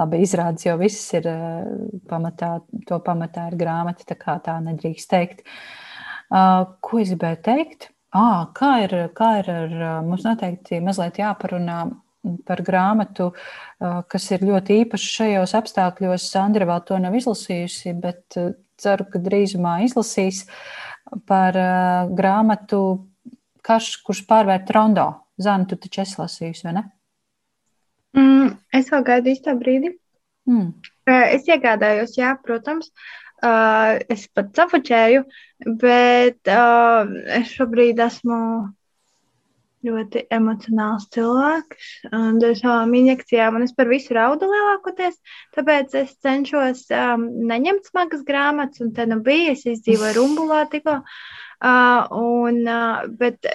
[0.00, 1.70] labi izrādes, jo viss ir eh,
[2.08, 5.46] pamatā, to pamatā ir grāmata, tā kā tā nedrīkst teikt.
[6.30, 7.88] Uh, ko es gribēju teikt?
[8.10, 11.84] À, kā, ir, kā ir ar mums noteikti mazliet jāparunā
[12.46, 13.30] par grāmatu,
[13.80, 16.26] kas ir ļoti īpaša šajos apstākļos.
[16.32, 18.36] Sandra vēl to nav izlasījusi, bet
[18.80, 20.42] ceru, ka drīzumā izlasīs
[21.30, 21.56] par
[22.16, 22.82] grāmatu
[23.60, 25.06] Karš, kurš pārvērt rondo.
[25.40, 26.82] Zana, tu taču esi lasījusi, vai ne?
[28.16, 29.92] Mm, es vēl gaidu īstā brīdi.
[30.48, 30.70] Mm.
[31.36, 32.88] Es iegādājos, jā, protams.
[32.88, 35.24] Uh, es pat safučēju,
[35.80, 37.08] bet uh,
[37.40, 38.40] es šobrīd esmu
[39.86, 45.16] ļoti emocionāls cilvēks ar savām injekcijām, un es par visu raudu lielākoties.
[45.56, 51.00] Tāpēc es cenšos um, neņemt smagas grāmatas, un te nu bija, es izdzīvoju rumbulā tikko.
[51.60, 53.48] Uh, un, uh, bet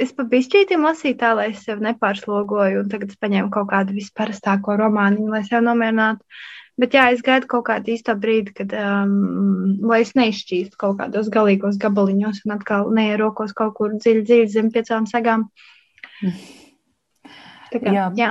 [0.00, 3.96] es pa bišķītiem lasīju tā, lai es sev nepārslogoju, un tagad es paņēmu kaut kādu
[3.96, 6.24] visparastāko romāniņu, lai sev nomierinātu.
[6.80, 11.28] Bet jā, es gaidu kaut kādu īsto brīdi, kad, um, lai es neizšķīstu kaut kādos
[11.32, 15.48] galīgos gabaliņos un atkal neierokos kaut kur dziļi, dziļi zem piecām sagām.
[17.70, 18.30] Tā kā, jā, jā,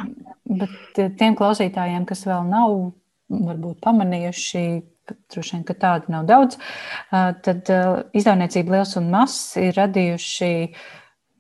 [0.50, 2.74] bet tiem klausītājiem, kas vēl nav
[3.30, 4.64] varbūt pamanījuši,
[5.32, 6.58] droši vien, ka tādu nav daudz,
[7.10, 7.70] tad
[8.18, 10.52] izdevniecība Liels un Mazs ir radījuši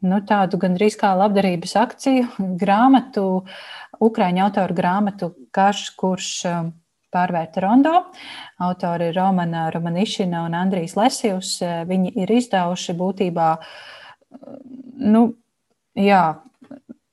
[0.09, 2.29] nu, tādu gandrīz kā labdarības akciju,
[2.63, 3.25] grāmatu,
[3.99, 6.29] Ukrāņu autoru grāmatu Karš, kurš
[7.13, 7.93] pārvērta rondo.
[8.65, 11.57] Autori Romana Romanišina un Andrijs Lesijus.
[11.89, 13.49] Viņi ir izdevuši būtībā,
[15.09, 15.23] nu,
[15.97, 16.23] jā,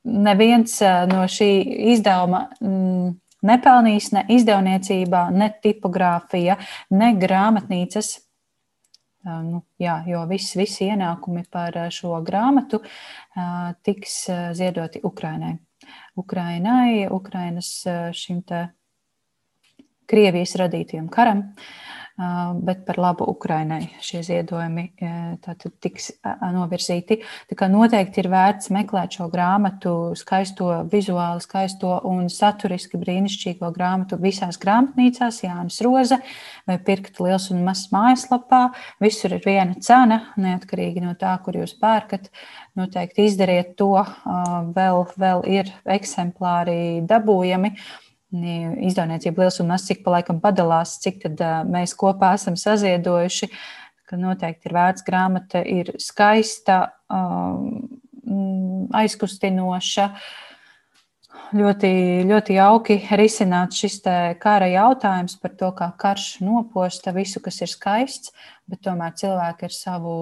[0.07, 0.81] neviens
[1.11, 1.51] no šī
[1.95, 3.15] izdevuma mm,
[3.47, 6.59] nepelnījis ne izdevniecībā, ne tipogrāfija,
[6.97, 8.15] ne grāmatnīcas.
[9.27, 12.79] Nu, jā, jo visi, visi ienākumi par šo grāmatu
[13.83, 14.21] tiks
[14.55, 15.57] ziedoti Ukrainai.
[16.17, 17.71] Ukrainai, Ukrainas
[18.15, 18.69] šim te
[20.11, 21.45] Krievijas radītajam karam.
[21.47, 21.75] Uh,
[22.63, 24.87] bet par labu Ukrainai šie ziedojumi
[25.45, 27.19] tātad tiks novirzīti.
[27.51, 34.17] Tā kā noteikti ir vērts meklēt šo grāmatu, skaisto, vizuāli skaisto un saturiski brīnišķīgo grāmatu
[34.21, 36.19] visās grāmatnīcās, Jānis Roze
[36.67, 38.63] vai pirkt liels un mazs mājaslapā.
[39.03, 42.33] Visur ir viena cena, neatkarīgi no tā, kur jūs pērkat.
[42.77, 43.93] Noteikti izdariet to,
[44.77, 47.75] vēl, vēl ir eksemplāri dabūjami
[48.35, 53.51] izdevniecība liels un mazs, cik pa laikam padalās, cik tad mēs kopā esam saziedojuši,
[54.07, 56.81] ka noteikti ir vērts grāmata, ir skaista,
[58.97, 60.09] aizkustinoša,
[61.57, 61.93] ļoti,
[62.27, 64.01] ļoti jauki risināt šis
[64.43, 68.35] kara jautājums par to, kā karš noposta visu, kas ir skaists,
[68.67, 70.17] bet tomēr cilvēki ar savu,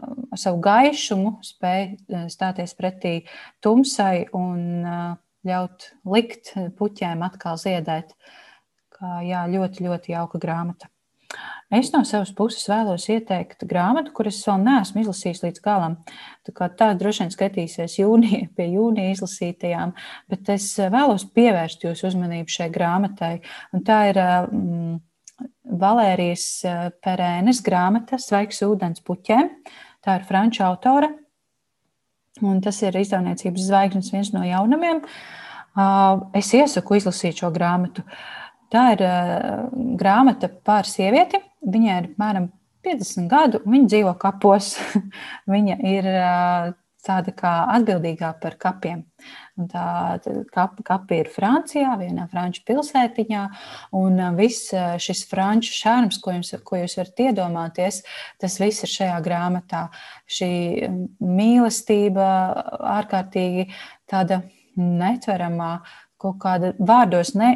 [0.00, 1.92] ar savu gaišumu spēj
[2.32, 3.20] stāties pretī
[3.62, 8.14] tumsai un ļaut likt puķēm atkal ziedēt.
[8.94, 10.90] Kā, jā, ļoti, ļoti jauka grāmata.
[11.70, 15.94] Es no savas puses vēlos ieteikt grāmatu, kuras vēl neesmu izlasījis līdz galam.
[16.46, 19.94] Tā tā droši vien skatīsies jūnija, pie jūnija izlasītajām,
[20.32, 23.36] bet es vēlos pievērst jūsu uzmanību šai grāmatai.
[23.76, 24.98] Un tā ir mm,
[25.80, 26.48] Valērijas
[27.04, 29.54] Perēnes grāmata Svaigs ūdens puķēm.
[30.02, 31.12] Tā ir franču autore,
[32.42, 35.02] un tas ir izdevniecības zvaigznes viens no jaunumiem.
[36.36, 38.04] Es iesaku izlasīt šo grāmatu.
[38.70, 39.04] Tā ir
[39.98, 41.40] grāmata par sievieti.
[41.60, 42.48] Viņai ir apmēram
[42.86, 44.72] 50 gadu, un viņa dzīvo kapos.
[45.54, 46.10] viņa ir
[47.06, 49.04] tāda kā atbildīgā par kapiem.
[49.60, 49.84] Un tā
[50.52, 53.42] kapi, kapi ir Francijā, vienā franču pilsētiņā,
[54.00, 54.72] un viss
[55.04, 58.02] šis franču šarms, ko, jums, ko jūs varat iedomāties,
[58.40, 59.86] tas viss ir šajā grāmatā.
[60.30, 60.52] Šī
[61.20, 62.28] mīlestība
[62.98, 63.68] ārkārtīgi
[64.10, 64.42] tāda
[64.80, 65.74] netveramā,
[66.20, 67.54] kaut kāda vārdos ne,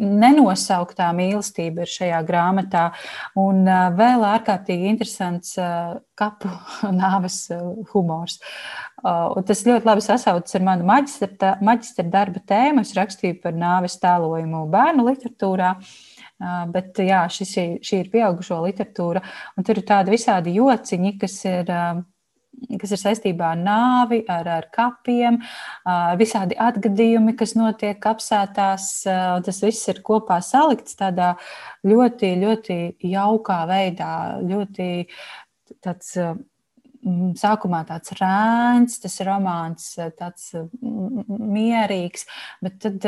[0.00, 2.86] nenosauktā mīlestība ir šajā grāmatā.
[3.38, 3.66] Un
[3.98, 5.54] vēl ārkārtīgi interesants
[6.18, 6.50] kapu
[7.02, 7.44] nāves
[7.92, 8.38] humors.
[9.02, 12.84] Un tas ļoti labi sasaucas ar manu maģistra, darba tēmu.
[12.86, 15.74] Es rakstīju par nāves tēlojumu bērnu literatūrā.
[16.72, 17.52] Bet jā, šis,
[17.86, 19.20] šī ir pieaugušo literatūra,
[19.54, 21.70] un tur ir tādi visādi jociņi, kas ir
[22.80, 25.40] kas ir saistībā ar nāvi, ar, ar kapiem,
[26.20, 28.88] visādi atgadījumi, kas notiek kapsētās.
[29.46, 31.34] Tas viss ir kopā salikts tādā
[31.86, 32.78] ļoti, ļoti
[33.12, 34.14] jaukā veidā,
[34.46, 34.88] ļoti
[35.82, 36.16] tāds
[37.38, 42.26] sākumā tāds rēns, tas romāns, tāds mierīgs,
[42.62, 43.06] bet tad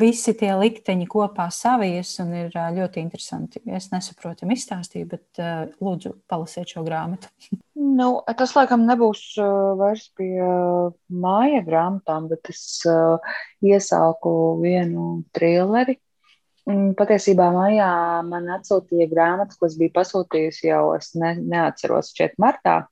[0.00, 3.62] visi tie likteņi kopā savies un ir ļoti interesanti.
[3.66, 5.42] Es nesaprotu, izstāstīju, bet
[5.82, 7.30] lūdzu, palasiet šo grāmatu.
[7.82, 8.06] Nu,
[8.38, 9.22] tas, laikam, nebūs
[9.80, 10.36] vairs pie
[11.24, 12.62] māja grāmatām, bet es
[13.64, 15.98] iesāku vienu trilleri.
[16.98, 17.90] Patiesībā mājā
[18.28, 22.84] man atsūtīja grāmatu, ko es biju pasūtījusi jau, es ne, neatceros, šķiet, martā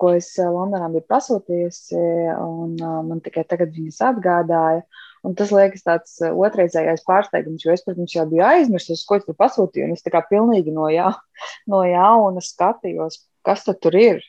[0.00, 2.04] ko es Londonā biju pasūtījusi,
[2.40, 4.84] un man tikai tagad viņas atgādāja.
[5.24, 9.36] Un tas liekas tāds otrreizējais pārsteigums, jo es, protams, jau biju aizmirsis, ko es tur
[9.40, 11.08] pasūtīju, es tā kā pilnīgi no, jā,
[11.72, 14.20] no jauna skatījos, kas tur ir.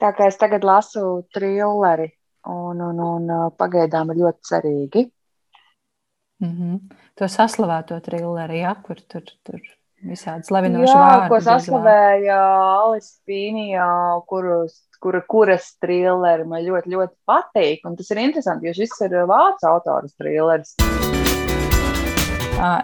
[0.00, 2.10] Tā kā es tagad lasu trilleri,
[2.48, 5.08] un, un, un pagaidām ir ļoti cerīgi.
[6.40, 6.78] Mm -hmm.
[7.20, 9.60] To saslavēto trilleri, ja, kur tur, tur
[10.00, 11.26] Visādi slavinoši Jā, vārdi.
[11.28, 12.36] ko saslavēja
[12.80, 13.88] Alis Pīnija,
[14.30, 17.84] kurus, kura, kuras trilleri man ļoti, ļoti patīk.
[17.84, 20.72] Un tas ir interesanti, jo šis ir vācu autors trilleris.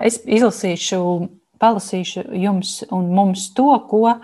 [0.05, 1.01] Es izlasīšu,
[1.61, 4.19] palasīšu jums un mums to, ko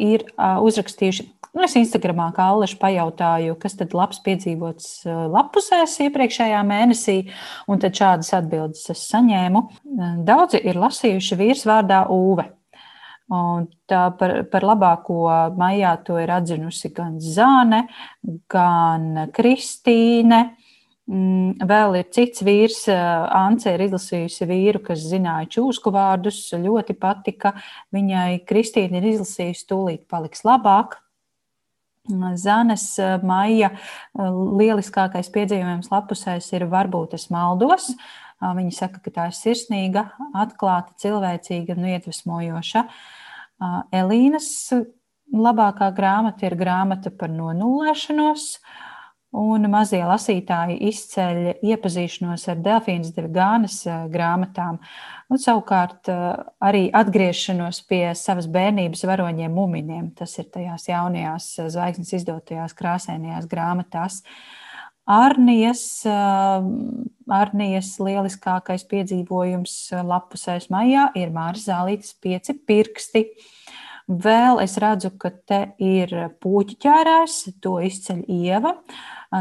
[0.00, 4.88] ir uzrakstījuši Nu, es Instagramā kā Allaša pajautāju, kas tad labs piedzīvots
[5.30, 7.20] lapusēs iepriekšējā mēnesī,
[7.70, 9.62] un tad šādas atbildes es saņēmu.
[10.26, 12.48] Daudzi ir lasījuši vīrs vārdā Ūve.
[13.34, 15.22] Un tā par, par labāko
[15.56, 17.84] maijā to ir atzinusi gan Zāne,
[18.50, 20.42] gan Kristīne.
[21.06, 27.54] Mm, vēl ir cits vīrs, Ance ir izlasījusi vīru, kas zināja čūsku vārdus, ļoti patika.
[27.94, 30.98] Viņai Kristīna ir izlasījusi, tūlīt paliks labāk.
[32.36, 32.84] Zanes
[33.24, 33.70] maija
[34.14, 37.92] lieliskākais piedzīvojums lapusēs ir varbūt es maldos.
[38.44, 40.02] Viņa saka, ka tā ir sirsnīga,
[40.36, 42.84] atklāta, cilvēcīga un iedvesmojoša.
[43.94, 44.50] Elīnas
[45.32, 48.50] labākā grāmata ir grāmata par nonulēšanos.
[48.58, 48.93] No
[49.34, 54.76] Un mazie lasītāji izceļ iepazīšanos ar Delfīnas Devigānas eh, grāmatām,
[55.26, 56.20] un savukārt eh,
[56.62, 60.12] arī atgriešanos pie savas bērnības varoņiem muminiem.
[60.14, 64.20] Tas ir tajās jaunajās eh, zvaigznes izdotajās krāsainajās grāmatās.
[65.04, 65.82] Arnijas,
[67.28, 73.26] Arnijas lieliskākais piedzīvojums lapusēs maijā ir Māras Zālītes pieci pirksti.
[74.08, 78.74] Vēl es redzu, ka te ir puķu ķērājs, to izceļ Ieva.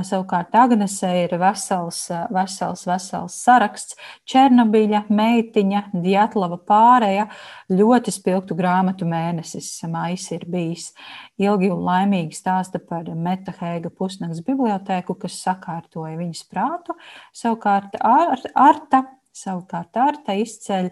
[0.01, 1.99] Savukārt Agnesē ir vesels,
[2.34, 3.97] vesels, vesels saraksts.
[4.29, 7.27] Černobiļa, meitiņa, Dietlava pārēja,
[7.69, 10.89] ļoti spilgtu grāmatu mēnesis mais ir bijis.
[11.38, 16.97] Ilgi un laimīgi stāsta par Metahēga pusnakts bibliotēku, kas sakārtoja viņas prātu.
[17.36, 20.91] Savukārt ar, Arta Savukārt Arta izceļ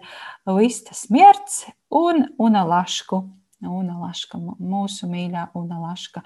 [0.56, 1.62] Vista Smierts
[1.94, 3.22] un Una Lašku.
[3.70, 6.22] Una Laška, mūsu mīļā Una Laška.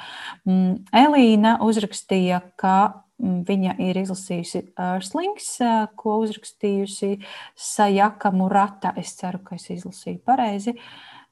[0.49, 2.77] Mm, Elīna uzrakstīja, ka
[3.22, 5.51] mm, viņa ir izlasījusi Erslings,
[5.99, 7.16] ko uzrakstījusi
[7.55, 8.94] Sajaka Murata.
[8.96, 10.77] Es ceru, ka es izlasīju pareizi.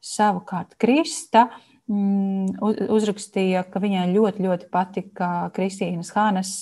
[0.04, 6.52] Savukārt Krista Mm, uzrakstīja, ka viņai ļoti, ļoti patika Kristīnas Hānas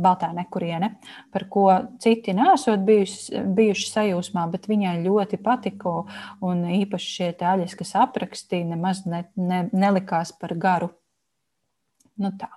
[0.00, 0.94] Baltā nekuriene,
[1.32, 1.66] par ko
[2.00, 5.92] citi nesot bijuši, bijuši sajūsmā, bet viņai ļoti patika,
[6.40, 10.92] un īpaši šie tāļas, kas aprakstīja, nemaz ne, ne, nelikās par garu.
[12.16, 12.48] Nu tā.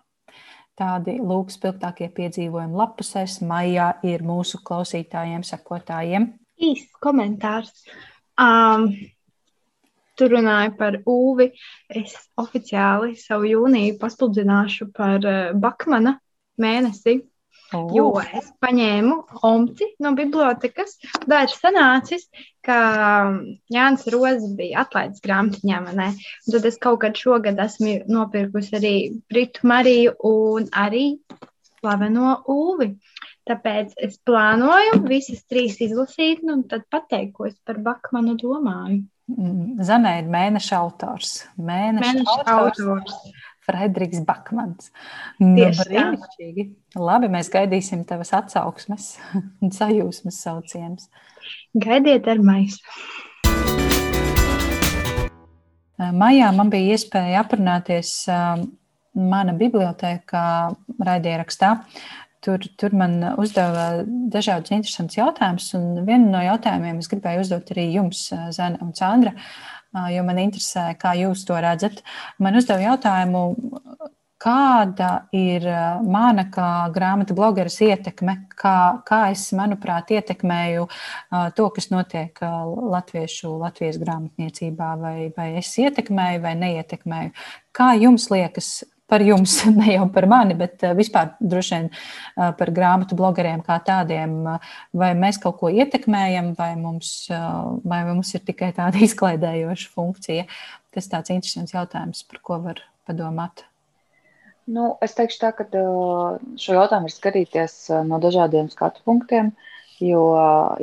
[0.75, 6.34] Tādi lūk, spilgtākie piedzīvojumi lapusēs maijā ir mūsu klausītājiem, sekotājiem.
[6.63, 7.71] Īsts komentārs.
[8.36, 8.89] Um,
[10.15, 11.51] Tur runāja par ūvi.
[11.89, 16.17] Es oficiāli savu jūniju pasludināšu par uh, Bakmana
[16.62, 17.21] mēnesi.
[17.73, 17.89] Oh.
[17.95, 19.15] Jo es paņēmu
[19.47, 20.99] omci no bibliotekas.
[21.25, 22.28] Tā ir sanācis,
[22.65, 22.78] ka
[23.73, 25.82] Jānis Rozes bija atlaists grāmatiņā.
[26.51, 28.95] Tad es kaut kad šogad esmu nopirkusi arī
[29.32, 31.08] Britu Mariju un arī
[31.80, 32.93] slaveno ūvi.
[33.45, 39.04] Tāpēc es plānoju visas trīs izlasīt, nu, un tad pateikt, ko es par Bakmanu domāju.
[39.26, 41.40] Mm, Zanē ir mēneša autors.
[41.58, 42.82] Mēneša, mēneša autors.
[42.86, 43.44] autors.
[43.66, 44.92] Frederiks Bakmans.
[45.42, 46.66] Nu, brīnišķīgi.
[47.02, 49.16] Labi, mēs gaidīsim tavas atsauksmes
[49.66, 51.10] un sajūsmas saucienus.
[51.74, 52.82] Gaidiet ar maisu.
[55.96, 58.12] Maijā man bija iespēja aprunāties
[59.16, 60.46] mana bibliotēkā
[61.08, 61.72] raidierakstā
[62.46, 67.88] Tur, tur man uzdeva dažādus interesantus jautājumus, un vienu no jautājumiem es gribēju uzdot arī
[67.96, 69.34] jums, Zana un Candra,
[70.14, 72.04] jo man interesē, kā jūs to redzat.
[72.38, 73.42] Man uzdeva jautājumu,
[74.46, 75.66] kāda ir
[76.06, 80.86] mana kā grāmatu blogeras ietekme, kā, kā es, manuprāt, ietekmēju
[81.58, 87.34] to, kas notiek latviešu, Latvijas grāmatniecībā, vai, vai es ietekmēju vai neietekmēju.
[87.76, 92.50] Kā jums liekas, par jums, ne jau par mani, bet eh, vispār droši vien eh,
[92.58, 94.38] par grāmatu blogeriem kā tādiem.
[94.96, 97.46] Vai mēs kaut ko ietekmējam, vai mums, eh,
[97.86, 100.50] vai mums ir tikai tāda izklaidējoša funkcija?
[100.96, 103.65] Tas tāds interesants jautājums, par ko var padomāt.
[104.65, 107.74] Nu, es teikšu tā, ka šo jautājumu var skatīties
[108.08, 109.52] no dažādiem skatu punktiem.
[109.52, 110.22] Uh, Jo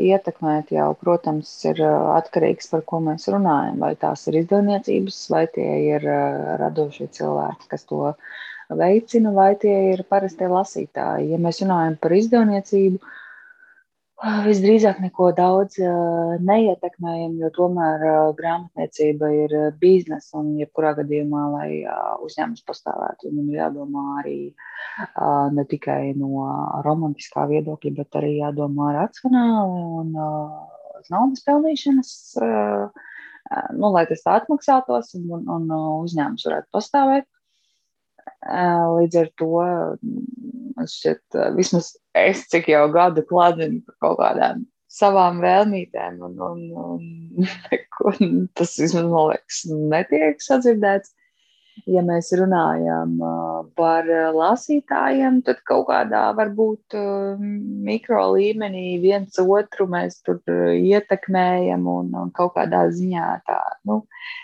[0.01, 3.83] ietekmēt jau, protams, ir atkarīgs par ko mēs runājam.
[3.85, 6.07] Vai tās ir izdevniecības, vai tie ir
[6.63, 8.15] radošie cilvēki, kas to
[8.73, 11.29] veicina, vai tie ir parastie lasītāji.
[11.35, 13.03] Ja mēs runājam par izdevniecību,
[14.23, 15.81] Visdrīzāk neko daudz
[16.47, 18.05] neietekmējam, jo tomēr
[18.39, 21.71] grāmatniecība ir biznesa un, jebkurā gadījumā, lai
[22.23, 24.37] uzņēmums pastāvētu, viņam ir jādomā arī
[25.57, 26.47] ne tikai no
[26.87, 30.15] romantiskā viedokļa, bet arī jādomā racionāli un
[31.11, 32.15] naudas pelnīšanas,
[33.75, 35.67] nu, lai tas tā atmaksātos un, un, un
[36.05, 37.27] uzņēmums varētu pastāvēt.
[38.43, 39.51] Līdz ar to
[40.93, 47.47] šķiet, vismaz es cik jau gadu kladzinu par kaut kādām savām vēlmītēm, un, un, un
[47.71, 48.15] neko,
[48.59, 49.63] tas vismaz man liekas,
[49.95, 51.15] netiek sadzirdēts.
[51.89, 53.17] Ja mēs runājam
[53.79, 56.97] par lasītājiem, tad kaut kādā varbūt
[57.89, 60.41] mikro līmenī viens otru mēs tur
[60.77, 64.03] ietekmējam un, un kaut kādā ziņā tā, nu,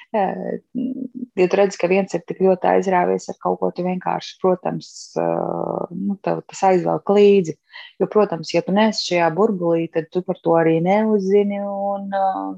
[0.08, 4.88] Ja tu redz, ka viens ir tik ļoti aizrāvies ar kaut ko, tu vienkārši, protams,
[5.18, 7.58] nu, tas aizvelk līdzi.
[7.98, 12.12] Jo, protams, ja tu neesi šajā burbulī, tad tu par to arī neuzzini un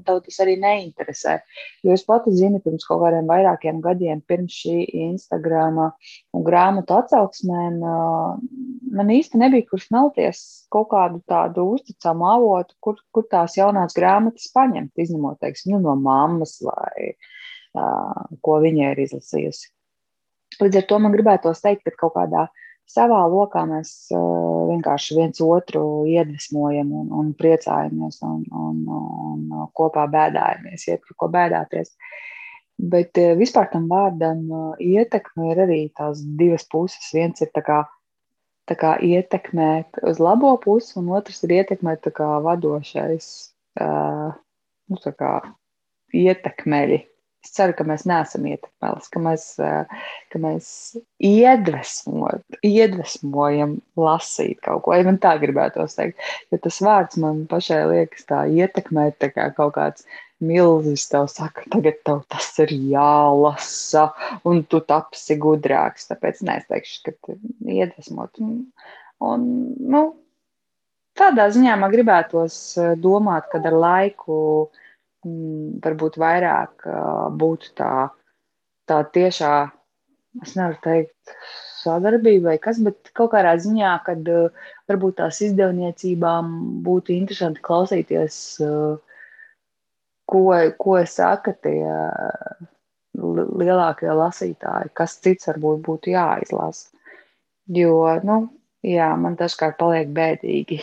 [0.05, 1.39] tev tas arī neinteresē.
[1.85, 7.81] Jo es pati zinu, pirms kaut kādiem vairākiem gadiem, pirms šī Instagram un grāmatu atsauksmēm,
[7.81, 14.51] man īsti nebija kur smelties kaut kādu tādu uzticamu avotu, kur, kur tās jaunās grāmatas
[14.53, 17.13] paņemt, izņemot, teiksim, nu, no mammas vai
[18.45, 19.71] ko viņa ir izlasījusi.
[20.61, 22.49] Līdz ar to man gribētos teikt, ka kaut kādā
[22.91, 30.87] savā lokā mēs vienkārši viens otru iedvesmojam un, un priecājamies un, un, un kopā bēdājamies,
[30.89, 31.93] iet par ko bēdāties.
[32.91, 34.45] Bet vispār tam vārdam
[34.81, 37.11] ietekme ir arī tās divas puses.
[37.13, 37.83] Viens ir tā kā,
[38.69, 43.29] tā kā ietekmēt uz labo pusi, un otrs ir ietekmēt tā kā vadošais,
[43.77, 45.35] nu, tā kā
[46.17, 47.03] ietekmeļi
[47.41, 50.65] Es ceru, ka mēs neesam ietekmēlis, ka mēs, eh, ka mēs
[51.25, 54.93] iedvesmot, iedvesmojam lasīt kaut ko.
[54.93, 56.21] Ja man tā gribētos teikt,
[56.53, 60.05] jo tas vārds man pašai liekas tā ietekmēt, tā kā kaut kāds
[60.41, 64.11] milzis tev saka, tagad tev tas ir jālasa,
[64.45, 66.09] un tu tapsi gudrāks.
[66.13, 68.37] Tāpēc nē, es teikšu, ka iedvesmot.
[68.45, 68.53] Un,
[69.17, 69.49] un,
[69.95, 70.03] nu,
[71.17, 74.87] tādā ziņā man gribētos eh, domāt, kad ar laiku uh,
[75.25, 76.87] varbūt vairāk
[77.37, 78.09] būtu tā,
[78.89, 79.53] tā tiešā,
[80.41, 81.35] es nevaru teikt,
[81.81, 84.27] sadarbība vai kas, bet kaut kādā ziņā, kad
[84.89, 86.51] varbūt tās izdevniecībām
[86.85, 88.35] būtu interesanti klausīties,
[90.31, 90.43] ko,
[90.81, 91.83] ko saka tie
[93.21, 96.89] lielākie lasītāji, kas cits varbūt būtu jāizlasa.
[97.71, 97.93] Jo,
[98.25, 98.37] nu,
[98.83, 100.79] jā, man dažkārt paliek bēdīgi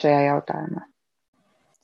[0.00, 0.86] šajā jautājumā.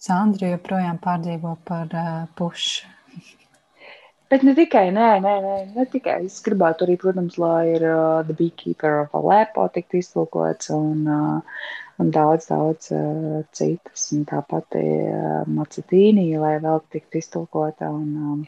[0.02, 2.88] Sandra joprojām pārdzīvo par uh, pušu.
[4.32, 6.16] Bet ne tikai, nē, nē, nē, ne tikai.
[6.26, 11.60] Es gribētu arī, protams, lai ir uh, The Beekeeper of Aleppo tiktu iztulkots un, uh,
[12.02, 14.08] un daudz, daudz uh, citas.
[14.16, 17.92] Un tāpat uh, Macetīnī, lai vēl tiktu iztulkota.
[17.92, 18.40] Un, um,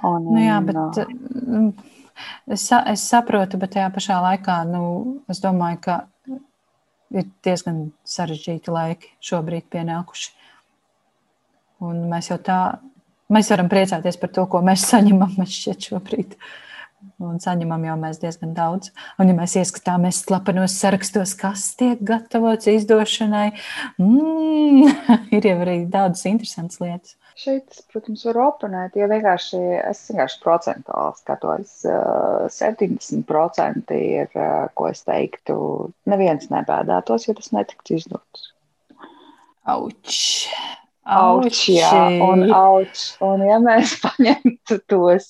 [0.00, 1.68] un, nu jā, bet uh,
[2.56, 4.82] es, es saprotu, bet tajā pašā laikā, nu,
[5.30, 6.00] es domāju, ka
[7.14, 10.32] ir diezgan sarežģīti laiki šobrīd pienākuši.
[11.84, 12.58] Un mēs jau tā,
[13.32, 16.38] mēs varam priecāties par to, ko mēs saņemam, man šķiet, šobrīd.
[17.20, 18.88] Un saņemam jau mēs diezgan daudz.
[19.20, 23.50] Un, ja mēs ieskatāmies slepenos sarakstos, kas tiek gatavots izdošanai,
[24.00, 24.94] mm,
[25.36, 27.18] ir jau arī daudzas interesantas lietas.
[27.34, 31.72] Šeit, protams, var oponēt, ja vienkārši es vienkārši procentuāli skatos.
[32.54, 34.30] 70% ir,
[34.78, 35.56] ko es teiktu,
[36.10, 38.52] neviens nebēdātos, ja tas netiktu izdots.
[39.66, 40.20] Auč!
[41.04, 41.90] Auč, jā,
[42.24, 43.02] un auč.
[43.24, 45.28] Un ja mēs paņemtu tos,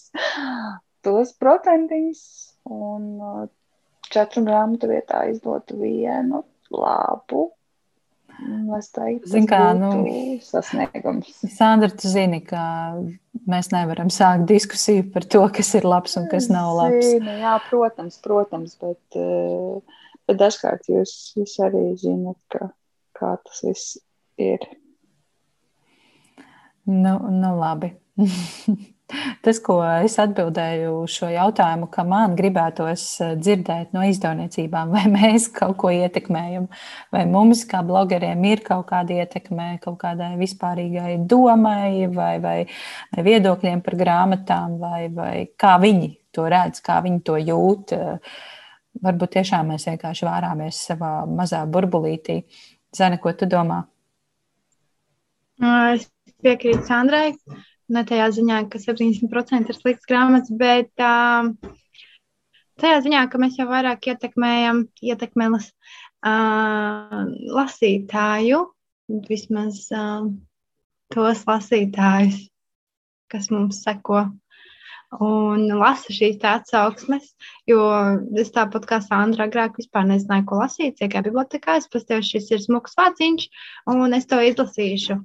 [1.03, 2.23] tos procentiņus
[2.71, 3.49] un
[4.13, 7.49] četru grāmatu vietā izdotu vienu labu
[9.25, 9.91] Zin, kā, nu,
[10.45, 11.31] sasniegums.
[11.55, 12.63] Sandra, tu zini, ka
[13.51, 17.09] mēs nevaram sākt diskusiju par to, kas ir labs un kas nav labs.
[17.15, 22.71] Zinu, jā, protams, protams, bet, eh, bet dažkārt jūs, jūs arī zinat, ka,
[23.17, 23.99] kā tas viss
[24.41, 24.67] ir.
[26.85, 27.95] Nu, nu labi.
[29.45, 35.49] Tas, ko es atbildēju šo jautājumu, ka man gribētos eh, dzirdēt no izdevniecībām, vai mēs
[35.59, 36.67] kaut ko ietekmējam,
[37.15, 42.59] vai mums, kā blogeriem, ir kaut kāda ietekme kaut kādai vispārīgai domai, vai, vai,
[43.15, 47.95] vai viedokļiem par grāmatām, vai, vai kā viņi to redz, kā viņi to jūt.
[49.05, 52.45] Varbūt tiešām mēs vienkārši vārāmies savā mazā burbulītī.
[52.95, 53.83] Zani, ko tu domā?
[55.59, 56.07] Es
[56.43, 57.33] piekrītu Sandrai
[57.93, 61.51] ne tajā ziņā, ka 70% ir slikts grāmatas, bet uh,
[62.81, 67.21] tajā ziņā, ka mēs jau vairāk ietekmējam, ietekmēlas uh,
[67.59, 68.63] lasītāju,
[69.29, 70.31] vismaz uh,
[71.15, 72.47] tos lasītājus,
[73.33, 74.27] kas mums seko.
[75.23, 77.29] Un lasa šīs atsauksmes,
[77.71, 77.85] jo
[78.41, 80.99] es tāpat kā Sandra agrāk vispār nezināju, ko lasīt.
[81.05, 83.47] Iekā bibliotekā es pastāvu, šis ir smuks vāciņš,
[83.95, 85.21] un es to izlasīšu.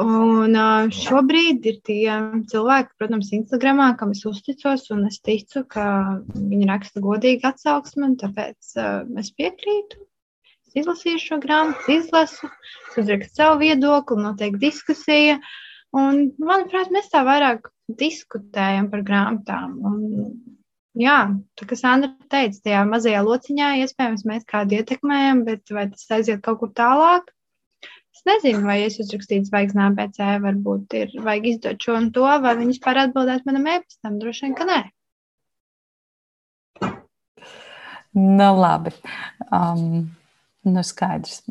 [0.00, 0.56] Un
[0.94, 2.14] šobrīd ir tie
[2.50, 5.86] cilvēki, protams, Instagramā, kam es uzticos, un es ticu, ka
[6.34, 8.74] viņi raksta godīgi atsauksmi, un tāpēc
[9.22, 10.00] es piekrītu.
[10.66, 12.50] Es izlasīju šo grāmatu, izlasu,
[12.98, 15.38] uzrakstu savu viedokli, notiek diskusija.
[15.94, 17.70] Un, manuprāt, mēs tā vairāk
[18.00, 19.76] diskutējam par grāmatām.
[19.86, 20.00] Un,
[20.98, 21.18] jā,
[21.58, 26.42] tā kā Sandra teica, tajā mazajā lociņā iespējams mēs kādu ietekmējam, bet vai tas aiziet
[26.42, 27.33] kaut kur tālāk?
[28.14, 32.52] Es nezinu, vai es uzrakstīju zvaigznā ABC, varbūt ir vajag izdot šo un to, vai
[32.60, 34.20] viņi vispār atbildēt manam e-pastam.
[34.22, 34.80] Droši vien, ka nē.
[38.14, 38.94] Nu, labi.
[39.50, 40.04] Um,
[40.62, 41.42] nu, skaidrs.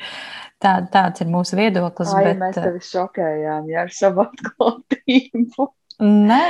[0.62, 2.12] Tā, tāds ir mūsu viedoklis.
[2.14, 5.66] Ai, bet, mēs tevi šokējām ja, ar savu atklātību.
[6.02, 6.44] Nē,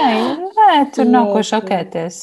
[0.59, 2.19] nē, tur nav ko šokēties.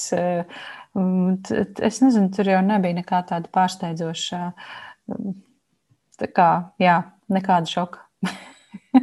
[1.88, 4.42] Es nezinu, tur jau nebija nekā tāda pārsteidzoša.
[6.20, 6.50] Tā kā,
[6.82, 7.00] jā,
[7.32, 8.04] nekāda šoka.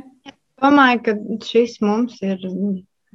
[0.62, 1.14] Domāju, ka
[1.44, 2.42] šis mums ir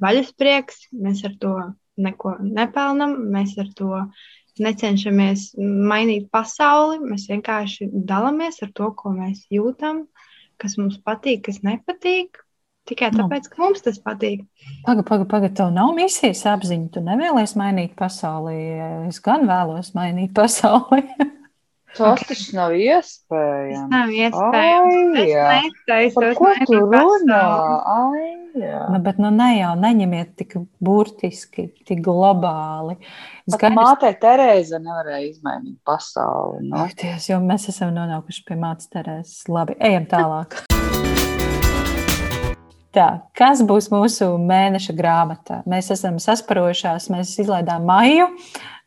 [0.01, 0.87] vaļasprieks.
[0.97, 1.55] Mēs ar to
[2.01, 3.17] neko nepelnām.
[3.33, 4.05] Mēs ar to
[4.61, 7.01] necenšamies mainīt pasauli.
[7.05, 10.05] Mēs vienkārši dalāmies ar to, ko mēs jūtam,
[10.61, 12.41] kas mums patīk, kas nepatīk.
[12.89, 13.21] Tikai nu.
[13.21, 14.41] tāpēc, ka mums tas patīk.
[14.87, 16.89] Pagaid, pagaid, pagaid, tev nav misijas apziņa.
[16.95, 18.57] Tu nevēlies mainīt pasauli.
[19.05, 21.05] Es gan vēlos mainīt pasauli.
[21.97, 23.81] Tas taču nav iespējams.
[23.81, 25.19] Tas nav iespējams.
[25.19, 27.41] Ai, es netaisos, ko tu runā?
[27.93, 28.29] Ai,
[28.63, 28.81] jā.
[28.93, 32.97] Nu, bet nu ne jau neņemiet tik burtiski, tik globāli.
[33.49, 33.77] Es gaidus...
[33.77, 36.63] mātei Terēza nevarēja izmainīt pasauli.
[36.71, 36.85] Nu.
[36.95, 39.43] Ties, jo mēs esam nonākuši pie mātes Terēzes.
[39.51, 40.61] Labi, ejam tālāk.
[42.91, 43.05] Tā,
[43.39, 45.61] kas būs mūsu mēneša grāmata?
[45.69, 48.25] Mēs esam sasparojušās, mēs izlaidām maiju,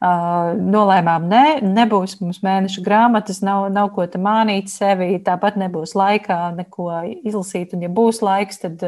[0.05, 5.96] nolēmām, nē, ne, nebūs mums mēneša grāmatas, nav, nav ko te mānīt sevi, tāpat nebūs
[5.96, 6.90] laikā neko
[7.24, 8.84] izlasīt, un ja būs laiks, tad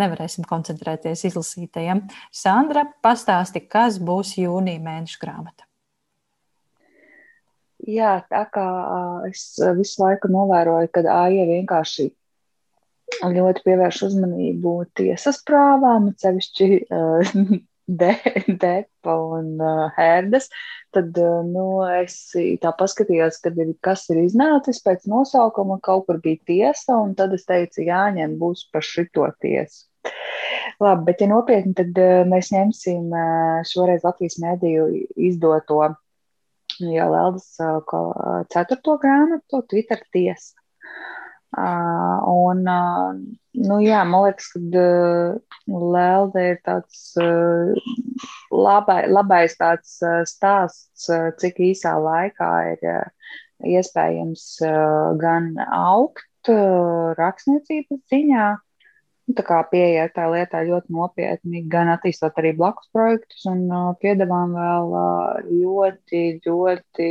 [0.00, 2.06] nevarēsim koncentrēties izlasītajiem.
[2.32, 5.68] Sandra, pastāsti, kas būs jūnija mēneša grāmata?
[7.86, 8.68] Jā, tā kā
[9.28, 12.08] es visu laiku novēroju, kad AIE vienkārši
[13.22, 17.32] ļoti pievērš uzmanību tiesas prāvām, sevišķi uh,
[18.02, 18.12] de,
[18.46, 20.48] Depa un uh, Hērdas,
[20.94, 21.66] tad uh, nu,
[22.02, 22.18] es
[22.62, 27.36] tā paskatījos, kad ir, kas ir iznācis pēc nosaukuma, kaut kur bija tiesa, un tad
[27.36, 29.86] es teicu, jāņem būs par šito tiesu.
[30.82, 31.96] Labi, bet ja nopietni, tad
[32.30, 33.08] mēs ņemsim
[33.66, 34.84] šoreiz Latvijas mēdīju
[35.30, 35.80] izdoto
[36.78, 40.54] jau Leldas uh, ceturto grāmatu, Twitter tiesa.
[41.56, 42.62] Un,
[43.56, 44.60] nu, jā, man liekas, ka
[45.66, 47.00] Lelde ir tāds
[48.52, 49.96] labai, labais tāds
[50.28, 51.08] stāsts,
[51.40, 52.84] cik īsā laikā ir
[53.72, 54.44] iespējams
[55.22, 56.52] gan augt
[57.16, 58.46] rakstniecības ziņā,
[59.26, 59.34] nu,
[59.70, 65.48] pieeja tā lietā ļoti nopietni, gan attīstot arī blakus projektus, un uh, piedāvājam vēl uh,
[65.50, 67.08] ļoti, ļoti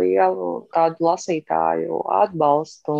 [0.00, 2.98] lielu tādu lasītāju atbalstu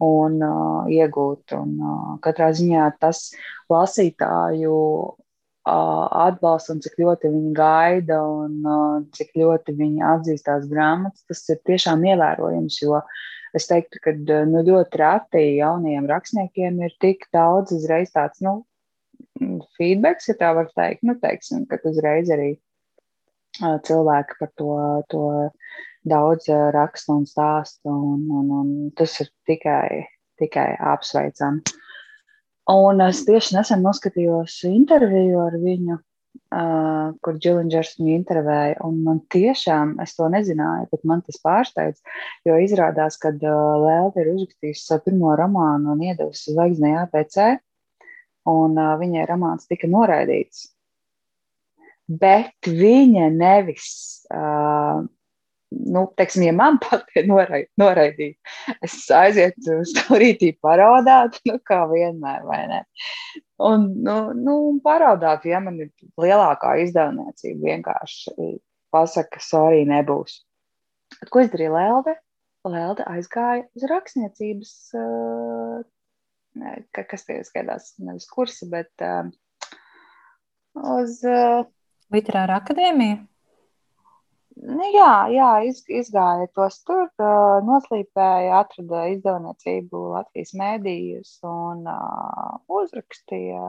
[0.00, 1.52] un uh, iegūt.
[1.58, 3.26] Un, uh, katrā ziņā tas
[3.72, 11.28] lasītāju uh, atbalsts un cik ļoti viņi gaida un uh, cik ļoti viņi atzīstās grāmatas,
[11.28, 13.22] tas ir tiešām ievērojams, jo uh,
[13.56, 18.62] es teiktu, ka eh, nu, ļoti reti jauniem rakstniekiem ir tik daudz uzreiz tāds nu,
[19.78, 21.02] feedbacks, ja tā var teikt.
[21.06, 22.52] Nu, teiksim, ka uzreiz arī
[23.62, 24.76] uh, cilvēki par to,
[25.12, 25.24] to
[26.08, 30.04] daudz uh, raksta un stāsta, un, un, un tas ir tikai,
[30.40, 31.62] tikai apsveicami.
[32.72, 35.98] Un es tieši nesen noskatījos interviju ar viņu,
[36.52, 38.90] uh, kur Džilingers viņu intervēja.
[39.06, 42.02] Man tiešām, es to nezināju, bet man tas pārsteidz,
[42.48, 47.40] jo izrādās, ka uh, Lēlta ir uzrakstījusi savu pirmo romānu un iedavusi zvaigznē APC,
[48.52, 50.68] un uh, viņai romāns tika noraidīts.
[52.08, 53.90] Bet viņa nevis
[54.28, 55.04] uh,
[55.92, 58.36] nu, teiksim, ja man patīk noraid, noraidīt,
[58.84, 62.82] es aizietu uz to rītī parādāt, nu, kā vienmēr, vai ne?
[63.62, 68.52] Un, nu, nu, parādāt, ja man ir lielākā izdevniecība, vienkārši
[68.92, 70.40] pasaka, sorry, nebūs.
[71.18, 72.16] Bet, ko izdarīja Lelde?
[72.68, 74.72] Lelde aizgāja uz rakstniecības,
[76.94, 79.04] kas tie skaidās, nevis kursi, bet
[80.78, 81.18] uz.
[82.12, 83.22] Literāra akadēmija?
[84.56, 92.58] Nu, jā, jā iz, izgāja tos tur, uh, noslīpēja, atrada izdevniecību Latvijas mēdījus un uh,
[92.80, 93.62] uzrakstīja.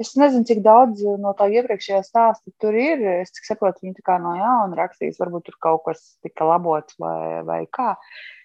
[0.00, 3.02] Es nezinu, cik daudz no tā iepriekšējā stāsta tur ir.
[3.20, 7.40] Es saprotu, viņi tā kā no jauna rakstīs, varbūt tur kaut kas tika labots vai,
[7.48, 7.94] vai kā.
[7.96, 8.39] Uh,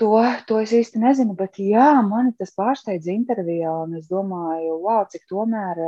[0.00, 0.14] To,
[0.48, 3.72] to es īsti nezinu, bet jā, mani tas pārsteidz intervijā.
[3.98, 5.80] Es domāju, wow, cik tomēr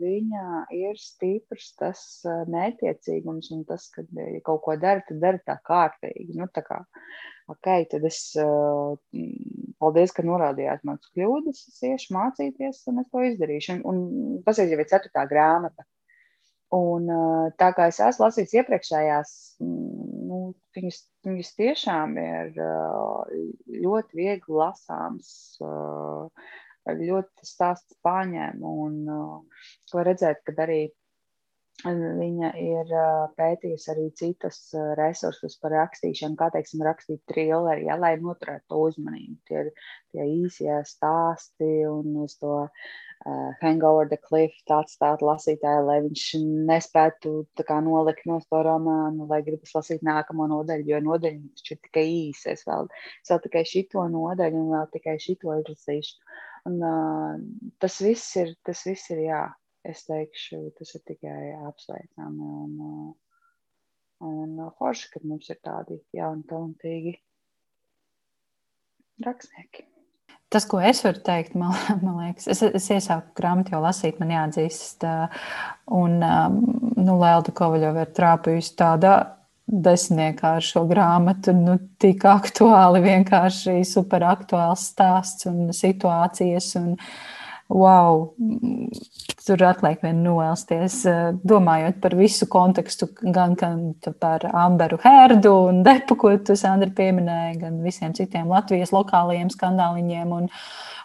[0.00, 2.00] viņa ir stiprs tas
[2.50, 6.34] mētiecīgums un tas, ka ja kaut ko dara, tad dara tā kārtīgi.
[6.34, 6.80] Nu, tā kā
[7.50, 8.98] ok, tad es, uh,
[9.78, 13.80] paldies, ka norādījāt manas kļūdas, es iešu mācīties, un es to izdarīšu.
[13.86, 14.02] Un,
[14.34, 15.86] un tas ir jau ceturtā grāmata.
[16.74, 17.06] Un
[17.58, 19.30] tā kā es esmu lasījis iepriekšējās,
[19.62, 20.19] nu,
[20.76, 23.34] viņas, viņas tiešām ir uh,
[23.84, 25.32] ļoti viegli lasāms,
[25.64, 26.48] uh,
[26.90, 30.82] ļoti stāsts paņem, un uh, var redzēt, ka arī
[31.80, 32.90] Viņa ir
[33.40, 34.58] pētījusi arī citus
[34.98, 39.38] resursus par rakstīšanu, kā teiksim, rakstīt trilleri, ja, lai noturētu to uzmanību.
[39.48, 39.70] Tie ir
[40.12, 42.90] tie īsie stāsti un uz to uh,
[43.60, 46.24] hangover the cliff tāds stāt lasītāju, lai viņš
[46.70, 47.32] nespētu
[47.68, 52.54] kā, nolikt no to romānu, lai gribas lasīt nākamo nodaļu, jo nodaļa ir tikai īsa.
[52.54, 52.88] Es vēl,
[53.20, 56.16] es vēl tikai šito nodaļu un vēl tikai šito izlasīšu.
[56.68, 59.44] Un, uh, tas viss ir, tas viss ir jā
[59.88, 62.74] es teikšu, tas ir tikai apsveicami un,
[64.28, 67.16] un forši, ka mums ir tādi jauni, talantīgi
[69.24, 69.86] rakstnieki.
[70.50, 71.74] Tas, ko es varu teikt, man,
[72.04, 75.06] man liekas, es, es iesāku grāmatu jau lasīt, man jāatzīst,
[75.94, 79.14] un nu, Lelda Kovaļova ir trāpījusi tādā
[79.70, 86.72] desmitniekā ar šo grāmatu, nu, tik aktuāli, vienkārši superaktuāls stāsts un situācijas.
[86.80, 87.39] Un, uh,
[87.70, 88.34] wow,
[89.46, 95.82] tur atliek vien noelsties, eh, domājot par visu kontekstu, gan, gan par Amberu Herdu un
[95.86, 100.50] Depu, ko tu, Sandra, pieminēji, gan visiem citiem Latvijas lokālajiem skandāliņiem un,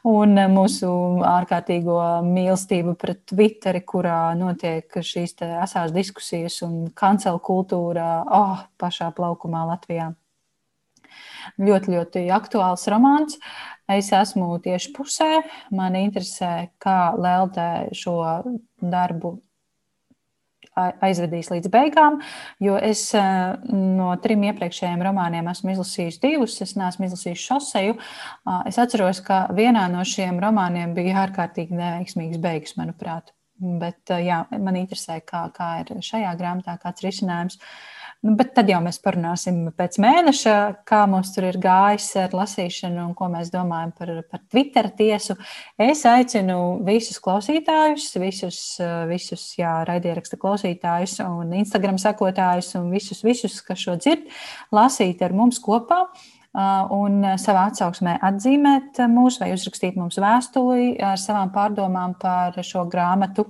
[0.10, 0.92] un mūsu
[1.30, 9.68] ārkārtīgo mīlestību pret Twitteri, kurā notiek šīs asās diskusijas un kancela kultūra oh, pašā plaukumā
[9.70, 10.14] Latvijā.
[11.62, 13.40] Ļoti, ļoti aktuāls romāns.
[13.92, 15.32] Es esmu tieši pusē.
[15.76, 18.18] Man interesē, kā Lelde šo
[18.82, 19.38] darbu
[20.76, 22.18] aizvedīs līdz beigām,
[22.60, 27.96] jo es no trim iepriekšējiem romāniem esmu izlasījis divus, es neesmu izlasījis šoseju.
[28.68, 33.32] Es atceros, ka vienā no šiem romāniem bija ārkārtīgi neveiksmīgs beigas, manuprāt.
[33.56, 37.56] Bet jā, man interesē, kā, kā ir šajā grāmatā, kāds risinājums.
[37.56, 37.95] Uh,
[38.26, 40.54] Nu, bet tad jau mēs parunāsim pēc mēneša,
[40.90, 45.36] kā mums tur ir gājis ar lasīšanu un ko mēs domājam par, par Twitter tiesu.
[45.78, 46.56] Es aicinu
[46.88, 48.58] visus klausītājus, visus,
[49.12, 54.26] visus jā, raidieraksta klausītājus un Instagram sekotājus un visus, visus, kas šo dzird,
[54.74, 56.08] lasīt ar mums kopā
[56.96, 63.46] un savā atsauksmē atzīmēt mūs vai uzrakstīt mums vēstuli ar savām pārdomām par šo grāmatu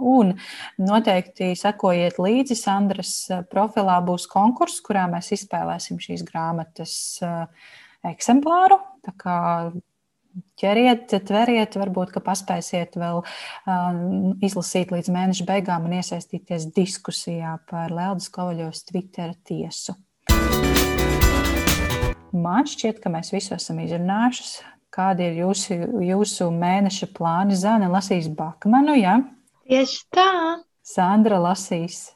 [0.00, 0.34] Un
[0.80, 2.56] noteikti sekojiet līdzi.
[2.58, 6.94] Sandras eh, profilā būs konkurss, kurā mēs izspēlēsim šīs grāmatas
[7.24, 7.46] eh,
[8.10, 8.80] eksemplāru.
[9.04, 9.38] Tā kā
[10.60, 13.96] ķeriet, tveriet, varbūt paspēsiet vēl uh,
[14.44, 19.96] izlasīt līdz mēneša beigām un iesaistīties diskusijā par Leldas Kovaļos Twitter tiesu.
[22.30, 24.68] Man šķiet, ka mēs visu esam izrunājuši.
[24.90, 27.58] Kādi ir jūsu, jūsu mēneša plāni?
[27.58, 28.96] Zana lasīs Bakmanu?
[28.98, 29.18] Ja?
[29.70, 30.30] Tieši tā.
[30.82, 32.08] Sandra lasīs.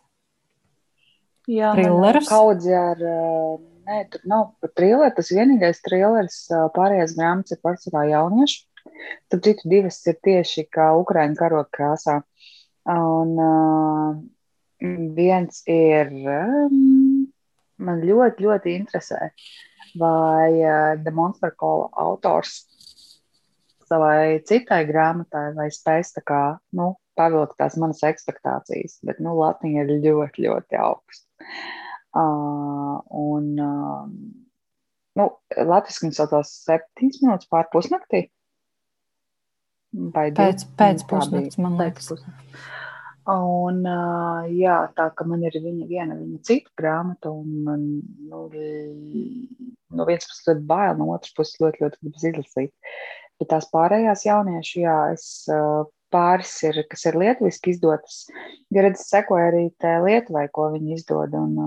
[1.46, 2.26] Jā, trillerus.
[2.26, 2.98] Kaudzi ar,
[3.86, 5.12] nē, tur nav par trilleru.
[5.14, 6.38] Tas vienīgais trilleris
[6.74, 8.64] pārējās grāmatas ir pārsvarā jauniešu.
[9.30, 12.16] Tad citu divas ir tieši kā Ukraiņu karoga krāsā.
[12.90, 14.18] Un uh,
[15.14, 17.22] viens ir, um,
[17.86, 19.30] man ļoti, ļoti interesē,
[20.02, 22.64] vai uh, The Monster Call autors
[23.86, 26.42] savai citai grāmatai vai spēs tā kā,
[26.76, 31.50] nu, pavilkt tās manas expectācijas, bet nu, Latvija ir ļoti, ļoti augsta.
[32.14, 34.04] Uh, un uh,
[35.18, 35.26] nu,
[35.58, 38.28] Latvijas mums saucās septiņas minūtes pār pusnaktī.
[40.14, 42.10] Vai pēc, pēc pusnakts, man liekas.
[43.30, 47.84] Un, uh, jā, tā ka man ir viņa viena, viņa cita grāmata, un man
[48.28, 48.42] nu,
[49.94, 52.98] no vienas puses ļoti bail, no otras puses ļoti, ļoti gribas izlasīt.
[53.40, 58.24] Bet tās pārējās jauniešu, jā, es uh, pāris ir, kas ir lietuviski izdotas.
[58.74, 59.66] Ja redz, sekoja arī
[60.06, 61.58] Lietuvai, ko viņi izdod, un,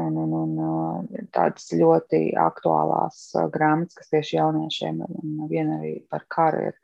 [0.00, 6.26] un, un, un tādas ļoti aktuālās grāmatas, kas tieši jauniešiem ir, un viena arī par
[6.28, 6.80] karu ir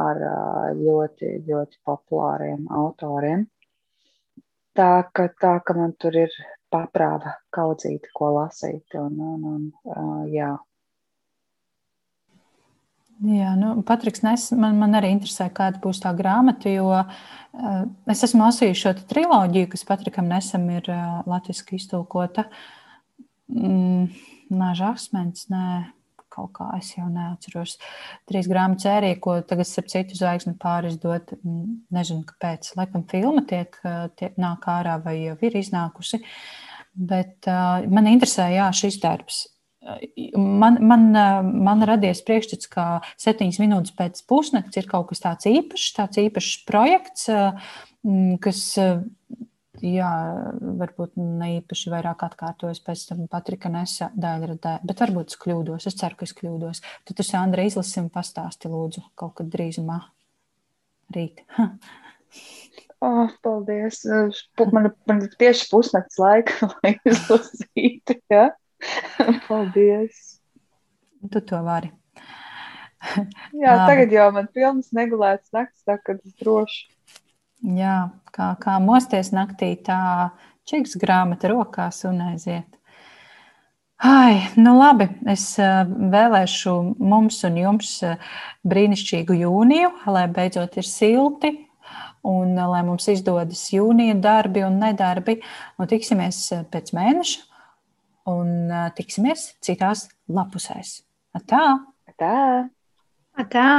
[0.00, 0.22] ar
[0.78, 3.46] ļoti, ļoti populāriem autoriem.
[4.78, 6.34] Tā ka, tā, ka man tur ir
[6.70, 10.52] paprāva kaudzīti, ko lasīt, un, un, un jā,
[13.20, 18.22] Jā, nu, Patriks, nes, man, man arī interesē, kāda būs tā grāmata, jo uh, es
[18.24, 22.46] esmu lasījis šo triloģiju, kas Patrikam nesam ir uh, latviski iztulkota.
[23.52, 24.08] Mm,
[24.56, 25.66] Nāža asmens, nē,
[26.32, 27.76] kaut kā es jau neatceros.
[28.30, 31.36] Trīs grāmatu sērija, ko tagad starp citu zvaigzni pārizdot,
[31.92, 32.72] nezinu, kāpēc.
[32.80, 33.76] Laikam filma tiek,
[34.16, 36.24] tiek nāk ārā vai jau ir iznākusi.
[36.96, 39.44] Bet uh, man interesē, jā, šis darbs.
[39.80, 41.06] Man, man,
[41.64, 42.86] man radies priekšstats, ka
[43.20, 47.30] septiņas minūtes pēc pusnakts ir kaut kas tāds īpašs, tāds īpašs projekts,
[48.44, 48.60] kas,
[49.80, 50.10] jā,
[50.82, 55.88] varbūt ne īpaši vairāk atkārtojas pēc tam Patrika Nesa daļradē, bet varbūt es kļūdos.
[55.88, 56.84] Es ceru, ka es kļūdos.
[57.08, 60.02] Tad tu, Sandra, izlasi un pastāsti, lūdzu, kaut kad drīzumā
[61.16, 61.44] rīt.
[63.00, 64.02] Oh, paldies.
[64.76, 68.18] Man, man ir tieši pusnakts laika, lai izlasītu.
[68.28, 68.50] Ja?
[69.48, 70.40] paldies.
[71.30, 71.92] Tu to vari.
[73.56, 76.88] Jā, tagad jau man pilnas negulētas naktis, tā kad es droši.
[77.76, 80.32] Jā, kā, kā mosties naktī, tā
[80.68, 82.68] čiks grāmata rokās un aiziet.
[84.00, 87.90] Ai, nu labi, es vēlēšu mums un jums
[88.64, 91.52] brīnišķīgu jūniju, lai beidzot ir silti,
[92.22, 95.40] un eh, lai mums izdodas jūnija darbi un nedarbi.
[95.78, 97.49] Un tiksimies eh, pēc mēneša
[98.28, 101.00] un tiksimies citās lapusēs.
[101.46, 101.64] Tā!
[102.18, 102.36] Tā!
[103.48, 103.70] Tā!